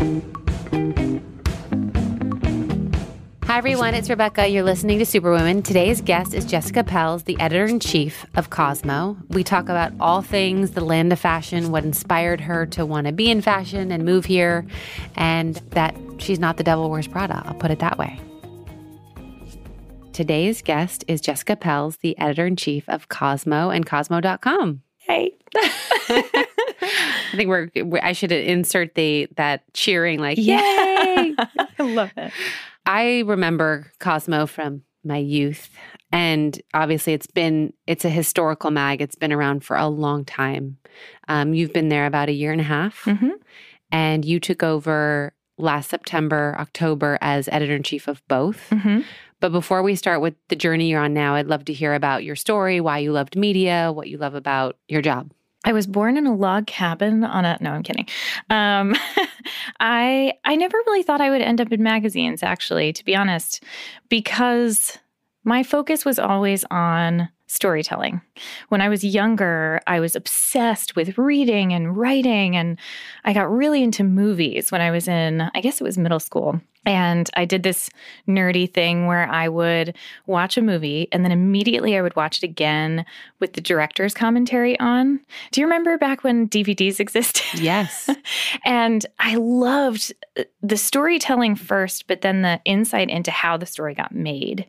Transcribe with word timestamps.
Hi, 0.00 0.32
everyone. 3.58 3.92
It's 3.92 4.08
Rebecca. 4.08 4.48
You're 4.48 4.62
listening 4.62 4.98
to 5.00 5.04
Superwomen. 5.04 5.62
Today's 5.62 6.00
guest 6.00 6.32
is 6.32 6.46
Jessica 6.46 6.82
Pels, 6.82 7.24
the 7.24 7.38
editor 7.38 7.66
in 7.66 7.80
chief 7.80 8.24
of 8.34 8.48
Cosmo. 8.48 9.18
We 9.28 9.44
talk 9.44 9.64
about 9.64 9.92
all 10.00 10.22
things 10.22 10.70
the 10.70 10.80
land 10.80 11.12
of 11.12 11.20
fashion, 11.20 11.70
what 11.70 11.84
inspired 11.84 12.40
her 12.40 12.64
to 12.68 12.86
want 12.86 13.08
to 13.08 13.12
be 13.12 13.30
in 13.30 13.42
fashion 13.42 13.92
and 13.92 14.06
move 14.06 14.24
here, 14.24 14.66
and 15.16 15.56
that 15.72 15.94
she's 16.16 16.38
not 16.38 16.56
the 16.56 16.64
devil 16.64 16.88
wears 16.88 17.06
Prada. 17.06 17.42
I'll 17.44 17.52
put 17.52 17.70
it 17.70 17.80
that 17.80 17.98
way. 17.98 18.18
Today's 20.14 20.62
guest 20.62 21.04
is 21.08 21.20
Jessica 21.20 21.56
Pels, 21.56 21.98
the 21.98 22.16
editor 22.18 22.46
in 22.46 22.56
chief 22.56 22.88
of 22.88 23.10
Cosmo 23.10 23.68
and 23.68 23.84
Cosmo.com. 23.84 24.80
Hey. 24.96 25.34
I 26.82 27.36
think 27.36 27.48
we're, 27.48 27.70
I 28.02 28.12
should 28.12 28.32
insert 28.32 28.94
the 28.94 29.28
that 29.36 29.62
cheering 29.74 30.18
like 30.18 30.38
Yay! 30.38 30.54
I 30.58 31.36
love 31.82 32.10
it. 32.16 32.32
I 32.86 33.20
remember 33.26 33.90
Cosmo 34.00 34.46
from 34.46 34.82
my 35.04 35.16
youth 35.18 35.70
and 36.12 36.60
obviously 36.74 37.14
it's 37.14 37.26
been 37.26 37.72
it's 37.86 38.04
a 38.04 38.10
historical 38.10 38.70
mag 38.70 39.00
it's 39.00 39.14
been 39.14 39.32
around 39.32 39.64
for 39.64 39.74
a 39.74 39.86
long 39.88 40.26
time 40.26 40.76
um, 41.28 41.54
you've 41.54 41.72
been 41.72 41.88
there 41.88 42.04
about 42.04 42.28
a 42.28 42.32
year 42.32 42.52
and 42.52 42.60
a 42.60 42.64
half 42.64 43.04
Mhm. 43.04 43.30
and 43.90 44.26
you 44.26 44.38
took 44.38 44.62
over 44.62 45.32
last 45.56 45.88
september 45.88 46.54
october 46.58 47.16
as 47.22 47.48
editor-in-chief 47.48 48.08
of 48.08 48.20
both 48.28 48.68
Mhm. 48.70 49.04
but 49.40 49.52
before 49.52 49.82
we 49.82 49.94
start 49.94 50.20
with 50.20 50.34
the 50.48 50.56
journey 50.56 50.90
you're 50.90 51.00
on 51.00 51.14
now 51.14 51.34
i'd 51.36 51.46
love 51.46 51.64
to 51.66 51.72
hear 51.72 51.94
about 51.94 52.22
your 52.24 52.36
story 52.36 52.78
why 52.78 52.98
you 52.98 53.10
loved 53.10 53.36
media 53.36 53.90
what 53.94 54.08
you 54.08 54.18
love 54.18 54.34
about 54.34 54.76
your 54.86 55.00
job 55.00 55.30
I 55.64 55.72
was 55.72 55.86
born 55.86 56.16
in 56.16 56.26
a 56.26 56.34
log 56.34 56.66
cabin 56.66 57.22
on 57.22 57.44
a 57.44 57.58
no, 57.60 57.70
I'm 57.72 57.82
kidding. 57.82 58.06
Um, 58.48 58.94
I 59.80 60.32
I 60.44 60.56
never 60.56 60.76
really 60.86 61.02
thought 61.02 61.20
I 61.20 61.30
would 61.30 61.42
end 61.42 61.60
up 61.60 61.72
in 61.72 61.82
magazines, 61.82 62.42
actually, 62.42 62.92
to 62.94 63.04
be 63.04 63.14
honest, 63.14 63.62
because 64.08 64.98
my 65.44 65.62
focus 65.62 66.04
was 66.04 66.18
always 66.18 66.64
on 66.70 67.28
storytelling. 67.50 68.20
When 68.68 68.80
I 68.80 68.88
was 68.88 69.04
younger, 69.04 69.80
I 69.88 69.98
was 69.98 70.14
obsessed 70.14 70.94
with 70.94 71.18
reading 71.18 71.72
and 71.72 71.96
writing, 71.96 72.56
and 72.56 72.78
I 73.24 73.32
got 73.32 73.50
really 73.50 73.82
into 73.82 74.04
movies 74.04 74.70
when 74.70 74.80
I 74.80 74.92
was 74.92 75.08
in, 75.08 75.50
I 75.52 75.60
guess 75.60 75.80
it 75.80 75.84
was 75.84 75.98
middle 75.98 76.20
school. 76.20 76.60
And 76.86 77.28
I 77.34 77.44
did 77.44 77.62
this 77.62 77.90
nerdy 78.26 78.72
thing 78.72 79.06
where 79.06 79.28
I 79.28 79.48
would 79.48 79.96
watch 80.26 80.56
a 80.56 80.62
movie 80.62 81.08
and 81.12 81.22
then 81.24 81.32
immediately 81.32 81.94
I 81.94 82.00
would 82.00 82.16
watch 82.16 82.38
it 82.38 82.44
again 82.44 83.04
with 83.38 83.52
the 83.52 83.60
director's 83.60 84.14
commentary 84.14 84.80
on. 84.80 85.20
Do 85.50 85.60
you 85.60 85.66
remember 85.66 85.98
back 85.98 86.24
when 86.24 86.48
DVDs 86.48 86.98
existed? 86.98 87.60
yes 87.60 88.08
and 88.64 89.04
I 89.18 89.34
loved 89.34 90.14
uh, 90.38 90.44
the 90.62 90.78
storytelling 90.78 91.54
first, 91.54 92.06
but 92.06 92.22
then 92.22 92.40
the 92.40 92.60
insight 92.64 93.10
into 93.10 93.30
how 93.30 93.58
the 93.58 93.66
story 93.66 93.94
got 93.94 94.14
made. 94.14 94.64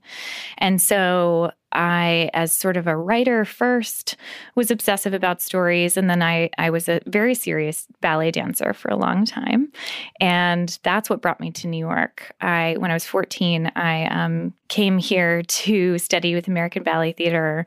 And 0.58 0.82
so 0.82 1.54
I, 1.74 2.30
as 2.34 2.52
sort 2.52 2.78
of 2.78 2.88
a 2.88 2.96
writer 2.96 3.46
first, 3.46 4.16
was 4.56 4.72
obsessive 4.72 5.14
about 5.14 5.42
stories. 5.42 5.98
And 5.98 6.10
then 6.10 6.22
I, 6.22 6.50
I 6.58 6.70
was 6.70 6.90
a 6.90 7.02
very 7.06 7.34
serious 7.34 7.88
ballet 8.02 8.32
dancer 8.32 8.74
for 8.74 8.90
a 8.90 8.96
long 8.96 9.26
time. 9.26 9.72
And 10.20 10.78
that's 10.84 11.10
what 11.10 11.22
brought 11.22 11.40
me 11.40 11.52
to 11.52 11.68
New 11.68 11.78
York. 11.78 12.34
I, 12.42 12.76
when 12.78 12.92
I 12.92 12.94
was 12.94 13.06
14, 13.06 13.72
I 13.76 14.06
um, 14.06 14.54
came 14.68 14.98
here 14.98 15.44
to 15.44 15.98
study 15.98 16.36
with 16.36 16.48
American 16.48 16.84
Ballet 16.84 17.14
Theater 17.14 17.66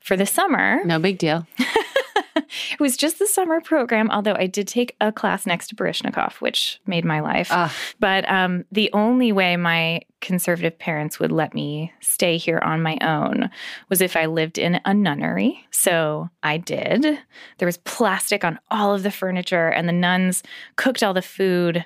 for 0.00 0.16
the 0.16 0.26
summer. 0.26 0.84
no 0.84 0.98
big 0.98 1.18
deal 1.18 1.46
it 2.36 2.80
was 2.80 2.96
just 2.96 3.18
the 3.18 3.26
summer 3.26 3.60
program, 3.60 4.10
although 4.10 4.34
I 4.34 4.46
did 4.46 4.66
take 4.68 4.96
a 5.00 5.12
class 5.12 5.46
next 5.46 5.68
to 5.68 5.74
Baryshnikov, 5.76 6.34
which 6.40 6.80
made 6.86 7.04
my 7.04 7.20
life. 7.20 7.48
Ugh. 7.50 7.70
But 8.00 8.28
um, 8.30 8.64
the 8.72 8.90
only 8.92 9.32
way 9.32 9.56
my 9.56 10.00
conservative 10.20 10.78
parents 10.78 11.18
would 11.18 11.32
let 11.32 11.52
me 11.54 11.92
stay 12.00 12.36
here 12.36 12.58
on 12.58 12.82
my 12.82 12.96
own 13.00 13.50
was 13.88 14.00
if 14.00 14.16
I 14.16 14.26
lived 14.26 14.56
in 14.58 14.80
a 14.84 14.94
nunnery. 14.94 15.66
So 15.70 16.30
I 16.42 16.58
did. 16.58 17.04
There 17.58 17.66
was 17.66 17.78
plastic 17.78 18.44
on 18.44 18.58
all 18.70 18.94
of 18.94 19.02
the 19.02 19.10
furniture, 19.10 19.68
and 19.68 19.88
the 19.88 19.92
nuns 19.92 20.42
cooked 20.76 21.02
all 21.02 21.14
the 21.14 21.22
food. 21.22 21.84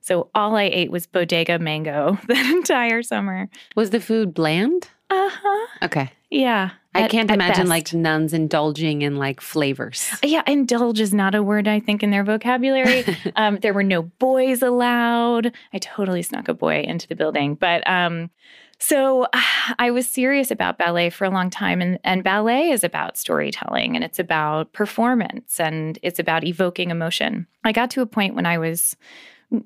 So 0.00 0.30
all 0.34 0.56
I 0.56 0.64
ate 0.64 0.90
was 0.90 1.06
bodega 1.06 1.58
mango 1.58 2.18
that 2.28 2.52
entire 2.54 3.02
summer. 3.02 3.48
was 3.76 3.90
the 3.90 4.00
food 4.00 4.34
bland 4.34 4.88
Uh 5.10 5.30
huh. 5.32 5.66
okay 5.84 6.10
Yeah. 6.32 6.70
I 6.94 7.02
At- 7.02 7.10
can't 7.10 7.30
at 7.30 7.34
imagine 7.34 7.64
best. 7.64 7.68
like 7.68 7.94
nuns 7.94 8.32
indulging 8.34 9.02
in 9.02 9.16
like 9.16 9.40
flavors. 9.40 10.10
Yeah, 10.22 10.42
indulge 10.46 10.98
is 11.00 11.12
not 11.14 11.34
a 11.34 11.42
word 11.42 11.68
I 11.68 11.78
think 11.80 12.02
in 12.02 12.10
their 12.10 12.24
vocabulary. 12.24 13.04
um, 13.36 13.58
there 13.60 13.72
were 13.74 13.82
no 13.82 14.02
boys 14.02 14.62
allowed. 14.62 15.52
I 15.72 15.78
totally 15.78 16.22
snuck 16.22 16.48
a 16.48 16.54
boy 16.54 16.82
into 16.82 17.06
the 17.06 17.16
building, 17.16 17.54
but 17.54 17.86
um, 17.88 18.30
so 18.78 19.26
I 19.78 19.90
was 19.90 20.08
serious 20.08 20.50
about 20.50 20.78
ballet 20.78 21.10
for 21.10 21.24
a 21.24 21.30
long 21.30 21.50
time, 21.50 21.80
and 21.80 21.98
and 22.04 22.24
ballet 22.24 22.70
is 22.70 22.82
about 22.84 23.16
storytelling, 23.16 23.94
and 23.94 24.04
it's 24.04 24.18
about 24.18 24.72
performance, 24.72 25.60
and 25.60 25.98
it's 26.02 26.18
about 26.18 26.44
evoking 26.44 26.90
emotion. 26.90 27.46
I 27.64 27.72
got 27.72 27.90
to 27.92 28.00
a 28.02 28.06
point 28.06 28.34
when 28.34 28.46
I 28.46 28.58
was 28.58 28.96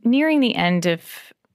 nearing 0.05 0.41
the 0.41 0.55
end 0.55 0.87
of 0.87 1.03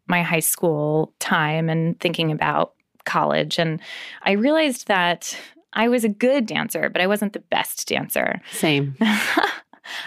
my 0.07 0.21
high 0.23 0.39
school 0.39 1.13
time 1.19 1.69
and 1.69 1.99
thinking 1.99 2.31
about 2.31 2.73
college, 3.05 3.59
and 3.59 3.79
I 4.23 4.31
realized 4.31 4.87
that. 4.87 5.37
I 5.73 5.87
was 5.87 6.03
a 6.03 6.09
good 6.09 6.47
dancer, 6.47 6.89
but 6.89 7.01
I 7.01 7.07
wasn't 7.07 7.31
the 7.31 7.39
best 7.39 7.87
dancer. 7.87 8.41
Same. 8.51 8.93
I 9.01 9.61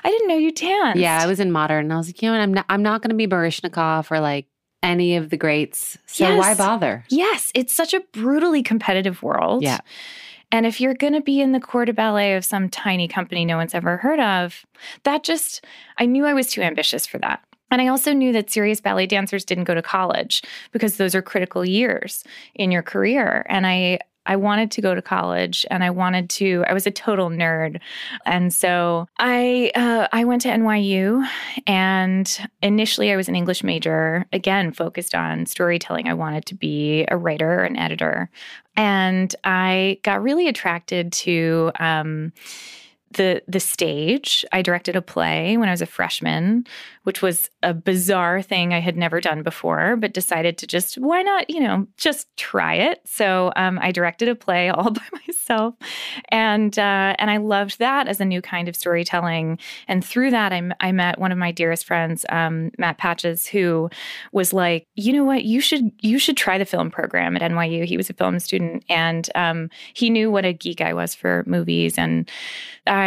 didn't 0.05 0.29
know 0.29 0.37
you 0.37 0.53
danced. 0.53 1.01
Yeah, 1.01 1.19
I 1.23 1.27
was 1.27 1.41
in 1.41 1.51
modern 1.51 1.87
and 1.87 1.93
I 1.95 1.97
was 1.97 2.09
like, 2.09 2.21
you 2.21 2.31
know 2.31 2.37
I'm 2.37 2.53
not 2.53 2.67
I'm 2.69 2.83
not 2.83 3.01
gonna 3.01 3.15
be 3.15 3.27
Baryshnikov 3.27 4.11
or 4.11 4.21
like 4.21 4.47
any 4.85 5.17
of 5.17 5.31
the 5.31 5.37
greats. 5.37 5.99
So 6.07 6.37
why 6.37 6.55
bother? 6.55 7.05
Yes, 7.09 7.51
it's 7.55 7.73
such 7.73 7.95
a 7.95 8.01
brutally 8.13 8.63
competitive 8.63 9.23
world. 9.23 9.63
Yeah. 9.63 9.79
And 10.53 10.67
if 10.67 10.81
you're 10.81 10.95
going 10.95 11.15
to 11.15 11.21
be 11.21 11.41
in 11.41 11.51
the 11.51 11.59
corps 11.59 11.87
de 11.87 11.93
ballet 11.93 12.37
of 12.37 12.45
some 12.45 12.69
tiny 12.69 13.09
company 13.09 13.45
no 13.45 13.57
one's 13.57 13.75
ever 13.75 13.97
heard 13.97 14.21
of, 14.21 14.65
that 15.03 15.25
just, 15.25 15.65
I 15.99 16.07
knew 16.07 16.27
I 16.27 16.35
was 16.35 16.49
too 16.49 16.63
ambitious 16.63 17.07
for 17.07 17.19
that. 17.19 17.43
And 17.75 17.83
I 17.83 17.89
also 17.89 18.13
knew 18.13 18.33
that 18.35 18.51
serious 18.51 18.81
ballet 18.81 19.07
dancers 19.07 19.45
didn't 19.45 19.65
go 19.65 19.75
to 19.75 19.83
college 19.83 20.45
because 20.71 20.97
those 20.97 21.13
are 21.13 21.23
critical 21.23 21.65
years 21.65 22.23
in 22.55 22.71
your 22.71 22.83
career. 22.83 23.45
And 23.49 23.67
I, 23.67 23.99
I 24.27 24.37
wanted 24.37 24.71
to 24.71 24.81
go 24.81 24.95
to 24.95 25.03
college 25.03 25.67
and 25.73 25.83
I 25.83 25.91
wanted 25.91 26.31
to, 26.31 26.63
I 26.69 26.73
was 26.73 26.87
a 26.87 26.93
total 26.93 27.31
nerd. 27.31 27.81
And 28.27 28.55
so 28.55 29.09
I, 29.19 29.73
uh, 29.75 30.07
I 30.13 30.23
went 30.23 30.43
to 30.43 30.51
NYU 30.51 31.29
and 31.67 32.49
initially 32.63 33.11
I 33.11 33.17
was 33.17 33.29
an 33.29 33.35
English 33.35 33.65
major, 33.65 34.25
again, 34.33 34.71
focused 34.71 35.17
on 35.17 35.45
storytelling. 35.45 36.09
I 36.09 36.15
wanted 36.15 36.47
to 36.47 36.55
be 36.55 37.07
a 37.09 37.17
writer, 37.17 37.65
an 37.65 37.77
editor. 37.77 38.31
And 38.77 39.35
I 39.43 39.99
got 40.05 40.23
really 40.23 40.47
attracted 40.47 41.13
to, 41.13 41.73
um, 41.81 42.33
the 43.15 43.43
the 43.49 43.61
stage. 43.61 44.45
I 44.53 44.63
directed 44.63 44.97
a 44.97 45.03
play 45.03 45.57
when 45.57 45.69
I 45.69 45.73
was 45.73 45.83
a 45.83 45.87
freshman, 45.87 46.67
which 47.05 47.23
was 47.23 47.51
a 47.63 47.75
bizarre 47.75 48.43
thing 48.43 48.73
I 48.73 48.81
had 48.81 48.97
never 48.97 49.21
done 49.21 49.43
before, 49.43 49.97
but 49.97 50.13
decided 50.13 50.59
to 50.59 50.67
just 50.67 50.97
why 50.97 51.23
not, 51.23 51.49
you 51.51 51.61
know, 51.61 51.87
just 51.97 52.35
try 52.37 52.75
it. 52.75 53.01
So 53.05 53.53
um, 53.57 53.79
I 53.81 53.93
directed 53.93 54.29
a 54.29 54.35
play 54.35 54.69
all 54.71 54.91
by 54.91 55.03
myself, 55.27 55.75
and 56.31 56.79
uh, 56.79 57.15
and 57.19 57.31
I 57.31 57.37
loved 57.37 57.79
that 57.79 58.09
as 58.09 58.21
a 58.21 58.25
new 58.25 58.43
kind 58.43 58.69
of 58.69 58.77
storytelling. 58.77 59.59
And 59.89 60.05
through 60.05 60.31
that, 60.31 60.53
I, 60.53 60.93
met 60.95 61.19
one 61.19 61.33
of 61.33 61.39
my 61.39 61.51
dearest 61.51 61.87
friends, 61.87 62.25
um, 62.29 62.71
Matt 62.79 62.99
Patches, 62.99 63.47
who 63.47 63.91
was 64.31 64.53
like, 64.53 64.87
you 64.95 65.13
know 65.13 65.25
what, 65.25 65.45
you 65.45 65.61
should 65.61 65.91
you 66.01 66.19
should 66.19 66.37
try 66.37 66.57
the 66.57 66.65
film 66.65 66.91
program 66.91 67.37
at 67.37 67.43
NYU. 67.43 67.85
He 67.85 67.97
was 67.97 68.09
a 68.09 68.15
film 68.15 68.39
student, 68.39 68.85
and 68.89 69.29
um, 69.35 69.71
he 69.93 70.09
knew 70.09 70.31
what 70.31 70.45
a 70.45 70.53
geek 70.53 70.81
I 70.81 70.95
was 70.95 71.15
for 71.15 71.45
movies 71.47 71.99
and. 71.99 72.31
I 72.87 73.04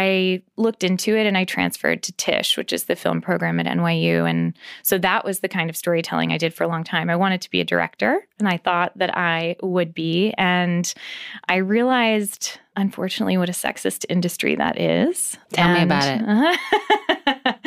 looked 0.56 0.84
into 0.84 1.16
it 1.16 1.26
and 1.26 1.36
I 1.36 1.44
transferred 1.44 2.02
to 2.04 2.12
Tisch, 2.12 2.56
which 2.56 2.72
is 2.72 2.84
the 2.84 2.96
film 2.96 3.20
program 3.20 3.60
at 3.60 3.66
NYU. 3.66 4.28
And 4.28 4.54
so 4.82 4.98
that 4.98 5.24
was 5.24 5.40
the 5.40 5.48
kind 5.48 5.68
of 5.70 5.76
storytelling 5.76 6.32
I 6.32 6.38
did 6.38 6.54
for 6.54 6.64
a 6.64 6.68
long 6.68 6.84
time. 6.84 7.10
I 7.10 7.16
wanted 7.16 7.40
to 7.42 7.50
be 7.50 7.60
a 7.60 7.64
director 7.64 8.26
and 8.38 8.48
I 8.48 8.56
thought 8.56 8.92
that 8.98 9.16
I 9.16 9.56
would 9.62 9.92
be. 9.94 10.32
And 10.38 10.92
I 11.48 11.56
realized, 11.56 12.58
unfortunately, 12.76 13.36
what 13.38 13.48
a 13.48 13.52
sexist 13.52 14.04
industry 14.08 14.54
that 14.56 14.80
is. 14.80 15.36
Tell 15.52 15.72
me 15.72 15.80
And- 15.80 15.90
about 15.92 16.58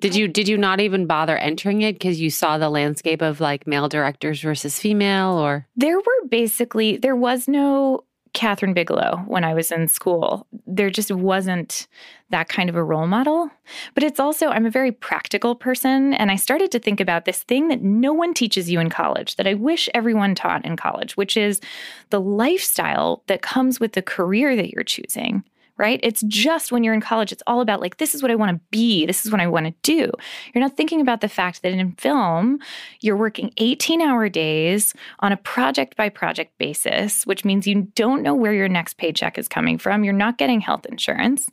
Did 0.00 0.16
you 0.16 0.26
did 0.26 0.48
you 0.48 0.58
not 0.58 0.80
even 0.80 1.06
bother 1.06 1.36
entering 1.36 1.82
it 1.82 1.92
because 1.94 2.20
you 2.20 2.28
saw 2.28 2.58
the 2.58 2.68
landscape 2.68 3.22
of 3.22 3.40
like 3.40 3.66
male 3.68 3.88
directors 3.88 4.40
versus 4.40 4.78
female 4.80 5.38
or 5.38 5.66
There 5.76 5.96
were 5.96 6.28
basically, 6.28 6.96
there 6.96 7.14
was 7.16 7.46
no 7.46 8.04
Kathryn 8.34 8.74
Bigelow 8.74 9.24
when 9.26 9.44
I 9.44 9.52
was 9.52 9.70
in 9.70 9.88
school. 9.88 10.46
There 10.66 10.90
just 10.90 11.10
wasn't 11.10 11.86
that 12.30 12.48
kind 12.48 12.70
of 12.70 12.76
a 12.76 12.82
role 12.82 13.06
model. 13.06 13.50
But 13.94 14.04
it's 14.04 14.18
also, 14.18 14.48
I'm 14.48 14.64
a 14.64 14.70
very 14.70 14.90
practical 14.90 15.54
person. 15.54 16.14
And 16.14 16.30
I 16.30 16.36
started 16.36 16.70
to 16.72 16.78
think 16.78 17.00
about 17.00 17.26
this 17.26 17.42
thing 17.42 17.68
that 17.68 17.82
no 17.82 18.12
one 18.12 18.32
teaches 18.32 18.70
you 18.70 18.80
in 18.80 18.88
college 18.88 19.36
that 19.36 19.46
I 19.46 19.54
wish 19.54 19.88
everyone 19.92 20.34
taught 20.34 20.64
in 20.64 20.76
college, 20.76 21.16
which 21.16 21.36
is 21.36 21.60
the 22.10 22.20
lifestyle 22.20 23.22
that 23.26 23.42
comes 23.42 23.78
with 23.78 23.92
the 23.92 24.02
career 24.02 24.56
that 24.56 24.70
you're 24.70 24.82
choosing. 24.82 25.44
Right? 25.78 26.00
It's 26.02 26.22
just 26.22 26.70
when 26.70 26.84
you're 26.84 26.94
in 26.94 27.00
college, 27.00 27.32
it's 27.32 27.42
all 27.46 27.60
about 27.60 27.80
like, 27.80 27.96
this 27.96 28.14
is 28.14 28.22
what 28.22 28.30
I 28.30 28.34
want 28.34 28.50
to 28.50 28.60
be. 28.70 29.06
This 29.06 29.24
is 29.24 29.32
what 29.32 29.40
I 29.40 29.46
want 29.46 29.66
to 29.66 29.74
do. 29.82 30.10
You're 30.52 30.62
not 30.62 30.76
thinking 30.76 31.00
about 31.00 31.20
the 31.20 31.28
fact 31.28 31.62
that 31.62 31.72
in 31.72 31.92
film, 31.92 32.58
you're 33.00 33.16
working 33.16 33.52
18 33.56 34.00
hour 34.00 34.28
days 34.28 34.94
on 35.20 35.32
a 35.32 35.36
project 35.36 35.96
by 35.96 36.08
project 36.08 36.56
basis, 36.58 37.26
which 37.26 37.44
means 37.44 37.66
you 37.66 37.88
don't 37.94 38.22
know 38.22 38.34
where 38.34 38.52
your 38.52 38.68
next 38.68 38.96
paycheck 38.96 39.38
is 39.38 39.48
coming 39.48 39.78
from. 39.78 40.04
You're 40.04 40.12
not 40.12 40.38
getting 40.38 40.60
health 40.60 40.86
insurance. 40.86 41.48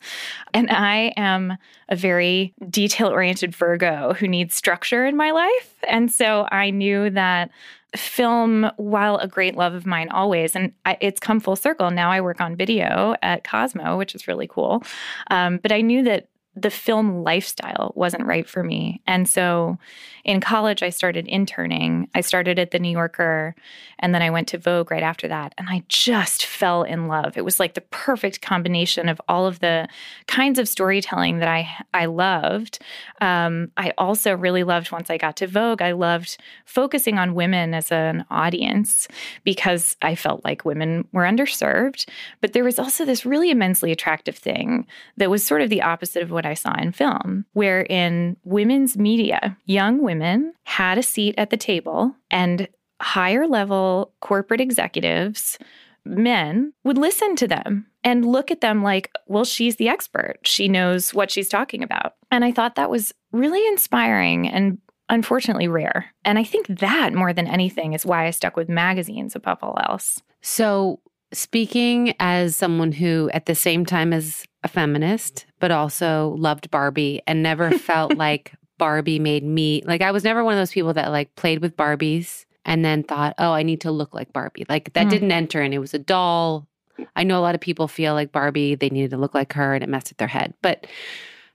And 0.53 0.69
I 0.69 1.13
am 1.17 1.57
a 1.89 1.95
very 1.95 2.53
detail 2.69 3.07
oriented 3.07 3.55
Virgo 3.55 4.13
who 4.13 4.27
needs 4.27 4.53
structure 4.55 5.05
in 5.05 5.17
my 5.17 5.31
life. 5.31 5.75
And 5.87 6.11
so 6.11 6.47
I 6.51 6.69
knew 6.69 7.09
that 7.11 7.49
film, 7.95 8.71
while 8.77 9.17
a 9.17 9.27
great 9.27 9.55
love 9.55 9.73
of 9.73 9.85
mine 9.85 10.09
always, 10.09 10.55
and 10.55 10.73
I, 10.85 10.97
it's 11.01 11.19
come 11.19 11.39
full 11.39 11.55
circle. 11.55 11.91
Now 11.91 12.11
I 12.11 12.21
work 12.21 12.39
on 12.39 12.55
video 12.55 13.15
at 13.21 13.43
Cosmo, 13.43 13.97
which 13.97 14.15
is 14.15 14.27
really 14.27 14.47
cool. 14.47 14.83
Um, 15.31 15.57
but 15.57 15.71
I 15.71 15.81
knew 15.81 16.03
that 16.03 16.28
the 16.61 16.69
film 16.69 17.23
lifestyle 17.23 17.93
wasn't 17.95 18.25
right 18.25 18.47
for 18.47 18.63
me. 18.63 19.01
And 19.07 19.27
so 19.27 19.77
in 20.25 20.41
college, 20.41 20.83
I 20.83 20.89
started 20.89 21.27
interning. 21.27 22.09
I 22.13 22.21
started 22.21 22.59
at 22.59 22.71
the 22.71 22.79
New 22.79 22.91
Yorker 22.91 23.55
and 23.99 24.13
then 24.13 24.21
I 24.21 24.29
went 24.29 24.47
to 24.49 24.57
Vogue 24.57 24.91
right 24.91 25.03
after 25.03 25.27
that. 25.27 25.53
And 25.57 25.67
I 25.69 25.83
just 25.87 26.45
fell 26.45 26.83
in 26.83 27.07
love. 27.07 27.37
It 27.37 27.45
was 27.45 27.59
like 27.59 27.73
the 27.73 27.81
perfect 27.81 28.41
combination 28.41 29.09
of 29.09 29.21
all 29.27 29.45
of 29.45 29.59
the 29.59 29.87
kinds 30.27 30.59
of 30.59 30.67
storytelling 30.67 31.39
that 31.39 31.47
I, 31.47 31.69
I 31.93 32.05
loved. 32.05 32.79
Um, 33.21 33.71
I 33.77 33.93
also 33.97 34.35
really 34.35 34.63
loved 34.63 34.91
once 34.91 35.09
I 35.09 35.17
got 35.17 35.35
to 35.37 35.47
Vogue, 35.47 35.81
I 35.81 35.91
loved 35.91 36.37
focusing 36.65 37.17
on 37.17 37.35
women 37.35 37.73
as 37.73 37.91
an 37.91 38.25
audience 38.29 39.07
because 39.43 39.97
I 40.01 40.15
felt 40.15 40.43
like 40.45 40.65
women 40.65 41.07
were 41.11 41.23
underserved. 41.23 42.07
But 42.41 42.53
there 42.53 42.63
was 42.63 42.79
also 42.79 43.05
this 43.05 43.25
really 43.25 43.51
immensely 43.51 43.91
attractive 43.91 44.35
thing 44.35 44.87
that 45.17 45.29
was 45.29 45.45
sort 45.45 45.61
of 45.61 45.69
the 45.69 45.81
opposite 45.81 46.23
of 46.23 46.31
what 46.31 46.45
I 46.49 46.53
saw 46.55 46.73
in 46.79 46.91
film, 46.91 47.45
where 47.53 47.83
in 47.83 48.37
women's 48.43 48.97
media, 48.97 49.57
young 49.65 50.01
women 50.01 50.53
had 50.63 50.97
a 50.97 51.03
seat 51.03 51.35
at 51.37 51.49
the 51.49 51.57
table 51.57 52.15
and 52.29 52.67
higher 53.01 53.47
level 53.47 54.13
corporate 54.19 54.61
executives, 54.61 55.57
men, 56.05 56.73
would 56.83 56.97
listen 56.97 57.35
to 57.37 57.47
them 57.47 57.85
and 58.03 58.25
look 58.25 58.51
at 58.51 58.61
them 58.61 58.83
like, 58.83 59.11
well, 59.27 59.45
she's 59.45 59.75
the 59.75 59.89
expert. 59.89 60.39
She 60.43 60.67
knows 60.67 61.13
what 61.13 61.31
she's 61.31 61.49
talking 61.49 61.83
about. 61.83 62.13
And 62.31 62.43
I 62.43 62.51
thought 62.51 62.75
that 62.75 62.89
was 62.89 63.13
really 63.31 63.65
inspiring 63.67 64.47
and 64.47 64.79
unfortunately 65.09 65.67
rare. 65.67 66.13
And 66.23 66.37
I 66.37 66.43
think 66.43 66.67
that 66.67 67.13
more 67.13 67.33
than 67.33 67.47
anything 67.47 67.93
is 67.93 68.05
why 68.05 68.27
I 68.27 68.31
stuck 68.31 68.55
with 68.55 68.69
magazines 68.69 69.35
above 69.35 69.59
all 69.61 69.77
else. 69.87 70.21
So, 70.41 71.01
speaking 71.31 72.13
as 72.19 72.55
someone 72.55 72.91
who, 72.91 73.29
at 73.33 73.45
the 73.45 73.55
same 73.55 73.85
time, 73.85 74.13
is 74.13 74.45
a 74.63 74.67
feminist, 74.67 75.45
but 75.59 75.71
also 75.71 76.35
loved 76.37 76.69
Barbie 76.71 77.21
and 77.27 77.43
never 77.43 77.71
felt 77.77 78.15
like 78.17 78.53
Barbie 78.77 79.19
made 79.19 79.43
me 79.43 79.83
like 79.85 80.01
I 80.01 80.11
was 80.11 80.23
never 80.23 80.43
one 80.43 80.53
of 80.53 80.59
those 80.59 80.71
people 80.71 80.93
that 80.93 81.11
like 81.11 81.35
played 81.35 81.61
with 81.61 81.77
Barbies 81.77 82.45
and 82.65 82.83
then 82.83 83.03
thought, 83.03 83.35
oh, 83.37 83.51
I 83.51 83.63
need 83.63 83.81
to 83.81 83.91
look 83.91 84.13
like 84.13 84.33
Barbie. 84.33 84.65
Like 84.67 84.93
that 84.93 85.07
mm. 85.07 85.09
didn't 85.09 85.31
enter 85.31 85.61
and 85.61 85.73
it 85.73 85.79
was 85.79 85.93
a 85.93 85.99
doll. 85.99 86.67
I 87.15 87.23
know 87.23 87.39
a 87.39 87.41
lot 87.41 87.55
of 87.55 87.61
people 87.61 87.87
feel 87.87 88.13
like 88.13 88.31
Barbie, 88.31 88.75
they 88.75 88.89
needed 88.89 89.11
to 89.11 89.17
look 89.17 89.33
like 89.33 89.53
her 89.53 89.73
and 89.73 89.83
it 89.83 89.89
messed 89.89 90.09
with 90.09 90.17
their 90.17 90.27
head. 90.27 90.53
But 90.61 90.87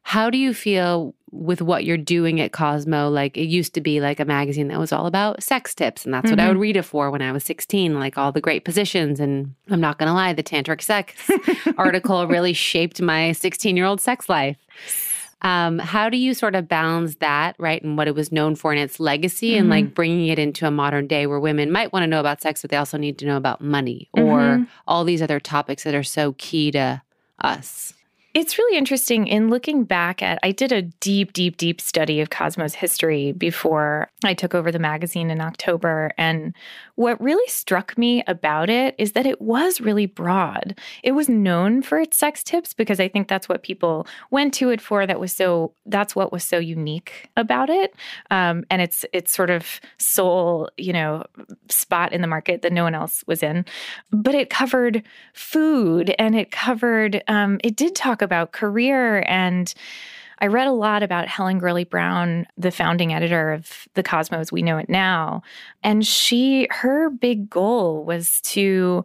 how 0.04 0.28
do 0.28 0.36
you 0.36 0.52
feel 0.52 1.14
with 1.32 1.60
what 1.60 1.84
you're 1.84 1.96
doing 1.96 2.40
at 2.40 2.52
Cosmo? 2.52 3.08
Like 3.08 3.36
it 3.38 3.46
used 3.46 3.72
to 3.74 3.80
be 3.80 4.00
like 4.00 4.20
a 4.20 4.24
magazine 4.26 4.68
that 4.68 4.78
was 4.78 4.92
all 4.92 5.06
about 5.06 5.42
sex 5.42 5.74
tips, 5.74 6.04
and 6.04 6.12
that's 6.12 6.26
mm-hmm. 6.26 6.32
what 6.32 6.40
I 6.40 6.46
would 6.46 6.54
mm-hmm. 6.54 6.60
read 6.60 6.76
it 6.76 6.82
for 6.82 7.10
when 7.10 7.22
I 7.22 7.32
was 7.32 7.42
16, 7.44 7.98
like 7.98 8.16
all 8.18 8.30
the 8.30 8.40
great 8.40 8.66
positions. 8.66 9.18
And 9.18 9.54
I'm 9.70 9.80
not 9.80 9.98
gonna 9.98 10.14
lie, 10.14 10.34
the 10.34 10.42
tantric 10.42 10.82
sex 10.82 11.14
article 11.78 12.26
really 12.28 12.52
shaped 12.52 13.00
my 13.00 13.32
16 13.32 13.76
year 13.76 13.86
old 13.86 14.00
sex 14.00 14.28
life. 14.28 14.58
Um, 15.40 15.78
how 15.78 16.08
do 16.08 16.16
you 16.18 16.32
sort 16.32 16.54
of 16.54 16.68
balance 16.68 17.16
that, 17.16 17.56
right, 17.58 17.82
and 17.82 17.96
what 17.96 18.06
it 18.06 18.14
was 18.14 18.30
known 18.30 18.54
for 18.54 18.72
in 18.72 18.78
its 18.78 19.00
legacy, 19.00 19.52
mm-hmm. 19.52 19.60
and 19.60 19.70
like 19.70 19.94
bringing 19.94 20.28
it 20.28 20.38
into 20.38 20.66
a 20.66 20.70
modern 20.70 21.06
day 21.06 21.26
where 21.26 21.40
women 21.40 21.72
might 21.72 21.94
want 21.94 22.02
to 22.02 22.06
know 22.06 22.20
about 22.20 22.42
sex, 22.42 22.60
but 22.60 22.70
they 22.70 22.76
also 22.76 22.98
need 22.98 23.18
to 23.18 23.26
know 23.26 23.38
about 23.38 23.62
money 23.62 24.10
or 24.12 24.38
mm-hmm. 24.38 24.64
all 24.86 25.04
these 25.04 25.22
other 25.22 25.40
topics 25.40 25.84
that 25.84 25.94
are 25.94 26.02
so 26.02 26.34
key 26.34 26.70
to 26.72 27.02
us? 27.40 27.94
It's 28.34 28.58
really 28.58 28.76
interesting 28.76 29.28
in 29.28 29.48
looking 29.48 29.84
back 29.84 30.20
at 30.20 30.40
I 30.42 30.50
did 30.50 30.72
a 30.72 30.82
deep 30.82 31.32
deep 31.32 31.56
deep 31.56 31.80
study 31.80 32.20
of 32.20 32.30
Cosmos 32.30 32.74
history 32.74 33.30
before 33.30 34.10
I 34.24 34.34
took 34.34 34.56
over 34.56 34.72
the 34.72 34.80
magazine 34.80 35.30
in 35.30 35.40
October 35.40 36.10
and 36.18 36.52
what 36.96 37.20
really 37.20 37.46
struck 37.48 37.98
me 37.98 38.22
about 38.26 38.70
it 38.70 38.94
is 38.98 39.12
that 39.12 39.26
it 39.26 39.40
was 39.40 39.80
really 39.80 40.06
broad. 40.06 40.78
It 41.02 41.12
was 41.12 41.28
known 41.28 41.82
for 41.82 41.98
its 41.98 42.16
sex 42.16 42.42
tips 42.42 42.72
because 42.72 43.00
I 43.00 43.08
think 43.08 43.28
that's 43.28 43.48
what 43.48 43.62
people 43.62 44.06
went 44.30 44.54
to 44.54 44.70
it 44.70 44.80
for 44.80 45.06
that 45.06 45.18
was 45.18 45.32
so 45.32 45.72
that's 45.86 46.14
what 46.14 46.32
was 46.32 46.44
so 46.44 46.58
unique 46.58 47.30
about 47.36 47.68
it. 47.70 47.94
Um, 48.30 48.64
and 48.70 48.80
it's 48.80 49.04
it's 49.12 49.32
sort 49.32 49.50
of 49.50 49.80
sole, 49.98 50.70
you 50.76 50.92
know, 50.92 51.24
spot 51.68 52.12
in 52.12 52.20
the 52.20 52.28
market 52.28 52.62
that 52.62 52.72
no 52.72 52.84
one 52.84 52.94
else 52.94 53.24
was 53.26 53.42
in. 53.42 53.64
But 54.12 54.34
it 54.34 54.50
covered 54.50 55.02
food 55.32 56.14
and 56.18 56.36
it 56.36 56.50
covered 56.50 57.22
um, 57.28 57.60
it 57.64 57.76
did 57.76 57.94
talk 57.94 58.22
about 58.22 58.52
career 58.52 59.24
and 59.26 59.74
I 60.44 60.48
read 60.48 60.66
a 60.66 60.72
lot 60.72 61.02
about 61.02 61.26
Helen 61.26 61.58
Gurley 61.58 61.84
Brown, 61.84 62.46
the 62.58 62.70
founding 62.70 63.14
editor 63.14 63.50
of 63.54 63.88
the 63.94 64.02
Cosmos 64.02 64.52
we 64.52 64.60
know 64.60 64.76
it 64.76 64.90
now, 64.90 65.40
and 65.82 66.06
she 66.06 66.68
her 66.70 67.08
big 67.08 67.48
goal 67.48 68.04
was 68.04 68.42
to 68.42 69.04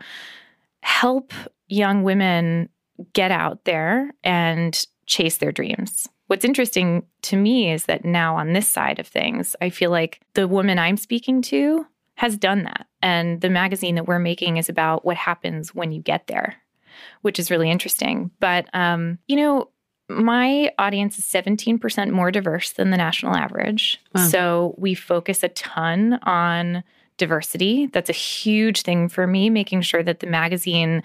help 0.81 1.31
young 1.69 2.03
women 2.03 2.68
get 3.13 3.31
out 3.31 3.63
there 3.63 4.12
and 4.21 4.86
chase 5.06 5.38
their 5.38 5.53
dreams. 5.53 6.09
What's 6.27 6.44
interesting 6.44 7.06
to 7.21 7.38
me 7.38 7.71
is 7.71 7.86
that 7.86 8.03
now 8.03 8.36
on 8.36 8.51
this 8.51 8.68
side 8.68 9.00
of 9.00 9.07
things, 9.07 9.56
I 9.62 9.69
feel 9.69 9.91
like 9.91 10.19
the 10.33 10.45
woman 10.45 10.77
I'm 10.77 10.97
speaking 10.97 11.41
to 11.44 11.88
has 12.15 12.36
done 12.38 12.63
that. 12.63 12.86
And 13.01 13.39
the 13.39 13.50
magazine 13.50 13.95
that 13.95 14.07
we're 14.07 14.19
making 14.19 14.57
is 14.57 14.68
about 14.68 15.06
what 15.06 15.15
happens 15.15 15.74
when 15.74 15.94
you 15.94 16.01
get 16.01 16.27
there 16.27 16.57
which 17.21 17.39
is 17.39 17.51
really 17.51 17.69
interesting. 17.69 18.31
But, 18.39 18.68
um, 18.74 19.19
you 19.27 19.36
know, 19.36 19.69
my 20.10 20.72
audience 20.80 21.20
is 21.20 21.26
17% 21.26 22.12
more 22.12 22.32
diverse 22.32 22.72
than 22.72 22.90
the 22.90 22.98
national 22.98 23.36
average. 23.36 24.02
Wow. 24.16 24.28
So 24.28 24.76
we 24.78 24.96
focus 24.96 25.44
a 25.44 25.50
ton 25.50 26.20
on 26.24 26.84
diversity. 27.18 27.88
That's 27.88 28.10
a 28.10 28.14
huge 28.14 28.82
thing 28.82 29.08
for 29.10 29.28
me, 29.28 29.50
making 29.50 29.82
sure 29.82 30.02
that 30.04 30.20
the 30.20 30.28
magazine 30.28 31.04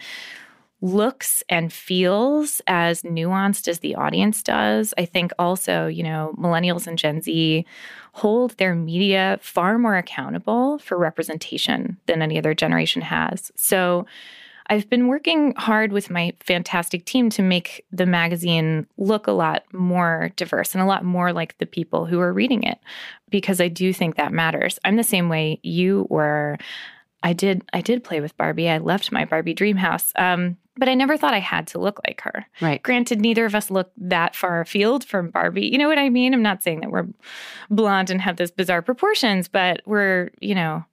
looks 0.81 1.43
and 1.49 1.73
feels 1.73 2.61
as 2.67 3.03
nuanced 3.03 3.69
as 3.69 3.79
the 3.79 3.95
audience 3.95 4.43
does. 4.43 4.93
I 4.99 5.06
think 5.06 5.33
also, 5.39 5.87
you 5.87 6.03
know, 6.03 6.35
millennials 6.39 6.87
and 6.87 6.99
Gen 6.99 7.23
Z 7.23 7.65
hold 8.12 8.56
their 8.59 8.75
media 8.75 9.39
far 9.41 9.79
more 9.79 9.97
accountable 9.97 10.79
for 10.79 10.99
representation 10.99 11.96
than 12.06 12.23
any 12.23 12.39
other 12.39 12.55
generation 12.55 13.03
has. 13.03 13.51
So, 13.56 14.06
I've 14.69 14.89
been 14.89 15.09
working 15.09 15.55
hard 15.56 15.93
with 15.93 16.11
my 16.11 16.33
fantastic 16.41 17.05
team 17.05 17.31
to 17.31 17.43
make 17.43 17.85
the 17.93 18.06
magazine 18.06 18.87
look 18.97 19.27
a 19.27 19.33
lot 19.33 19.65
more 19.73 20.31
diverse 20.37 20.75
and 20.75 20.83
a 20.83 20.87
lot 20.87 21.05
more 21.05 21.33
like 21.33 21.59
the 21.59 21.67
people 21.67 22.06
who 22.06 22.21
are 22.21 22.33
reading 22.33 22.63
it 22.63 22.79
because 23.31 23.61
I 23.61 23.69
do 23.69 23.93
think 23.93 24.17
that 24.17 24.33
matters. 24.33 24.79
I'm 24.85 24.97
the 24.97 25.05
same 25.05 25.29
way 25.29 25.61
you 25.63 26.06
were. 26.09 26.56
I 27.23 27.33
did 27.33 27.63
I 27.73 27.81
did 27.81 28.05
play 28.05 28.21
with 28.21 28.37
Barbie. 28.37 28.69
I 28.69 28.79
left 28.79 29.13
my 29.13 29.25
Barbie 29.25 29.55
dream 29.55 29.77
house. 29.77 30.13
Um, 30.17 30.56
but 30.77 30.89
I 30.89 30.94
never 30.94 31.17
thought 31.17 31.35
I 31.35 31.41
had 31.41 31.69
to 31.69 31.79
look 31.79 32.01
like 32.06 32.21
her. 32.23 32.47
Right. 32.61 32.83
Granted, 32.83 33.21
neither 33.21 33.44
of 33.44 33.55
us 33.55 33.71
look 33.71 33.93
that 33.97 34.35
far 34.35 34.61
afield 34.61 35.05
from 35.05 35.31
Barbie. 35.31 35.67
You 35.67 35.79
know 35.79 35.89
what 35.89 35.99
I 35.99 36.09
mean? 36.09 36.35
I'm 36.35 36.43
not 36.43 36.63
saying 36.63 36.81
that 36.81 36.91
we're 36.91 37.06
blonde 37.71 38.11
and 38.11 38.21
have 38.21 38.37
those 38.37 38.51
bizarre 38.51 38.83
proportions, 38.83 39.47
but 39.47 39.83
we're, 39.87 40.31
you 40.41 40.55
know, 40.55 40.85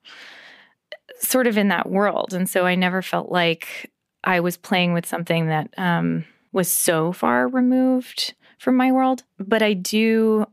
sort 1.21 1.47
of 1.47 1.57
in 1.57 1.69
that 1.69 1.89
world. 1.89 2.33
And 2.33 2.49
so 2.49 2.65
I 2.65 2.75
never 2.75 3.01
felt 3.01 3.31
like 3.31 3.91
I 4.23 4.39
was 4.39 4.57
playing 4.57 4.93
with 4.93 5.05
something 5.05 5.47
that 5.47 5.73
um, 5.77 6.25
was 6.51 6.69
so 6.69 7.11
far 7.11 7.47
removed 7.47 8.33
from 8.57 8.75
my 8.75 8.91
world. 8.91 9.23
But 9.39 9.61
I 9.61 9.73
do, 9.73 10.45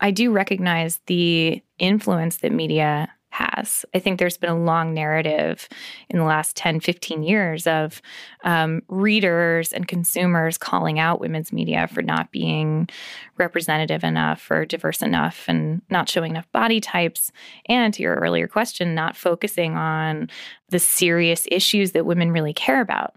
I 0.00 0.10
do 0.10 0.32
recognize 0.32 1.00
the 1.06 1.62
influence 1.78 2.38
that 2.38 2.52
media 2.52 3.10
has. 3.34 3.84
I 3.92 3.98
think 3.98 4.18
there's 4.18 4.36
been 4.36 4.50
a 4.50 4.58
long 4.58 4.94
narrative 4.94 5.68
in 6.08 6.18
the 6.18 6.24
last 6.24 6.54
10, 6.56 6.78
15 6.78 7.24
years 7.24 7.66
of 7.66 8.00
um, 8.44 8.82
readers 8.88 9.72
and 9.72 9.88
consumers 9.88 10.56
calling 10.56 11.00
out 11.00 11.20
women's 11.20 11.52
media 11.52 11.88
for 11.88 12.00
not 12.00 12.30
being 12.30 12.88
representative 13.36 14.04
enough 14.04 14.48
or 14.50 14.64
diverse 14.64 15.02
enough 15.02 15.46
and 15.48 15.82
not 15.90 16.08
showing 16.08 16.30
enough 16.30 16.50
body 16.52 16.80
types. 16.80 17.32
And 17.66 17.92
to 17.94 18.02
your 18.02 18.14
earlier 18.14 18.46
question, 18.46 18.94
not 18.94 19.16
focusing 19.16 19.74
on 19.74 20.30
the 20.68 20.78
serious 20.78 21.48
issues 21.50 21.90
that 21.92 22.06
women 22.06 22.30
really 22.30 22.54
care 22.54 22.80
about. 22.80 23.14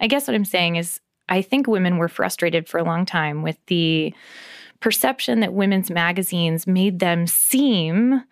I 0.00 0.08
guess 0.08 0.26
what 0.26 0.34
I'm 0.34 0.44
saying 0.44 0.76
is, 0.76 1.00
I 1.28 1.42
think 1.42 1.68
women 1.68 1.98
were 1.98 2.08
frustrated 2.08 2.68
for 2.68 2.78
a 2.78 2.84
long 2.84 3.06
time 3.06 3.42
with 3.44 3.56
the 3.68 4.12
perception 4.80 5.40
that 5.40 5.54
women's 5.54 5.90
magazines 5.90 6.66
made 6.66 6.98
them 6.98 7.28
seem 7.28 8.24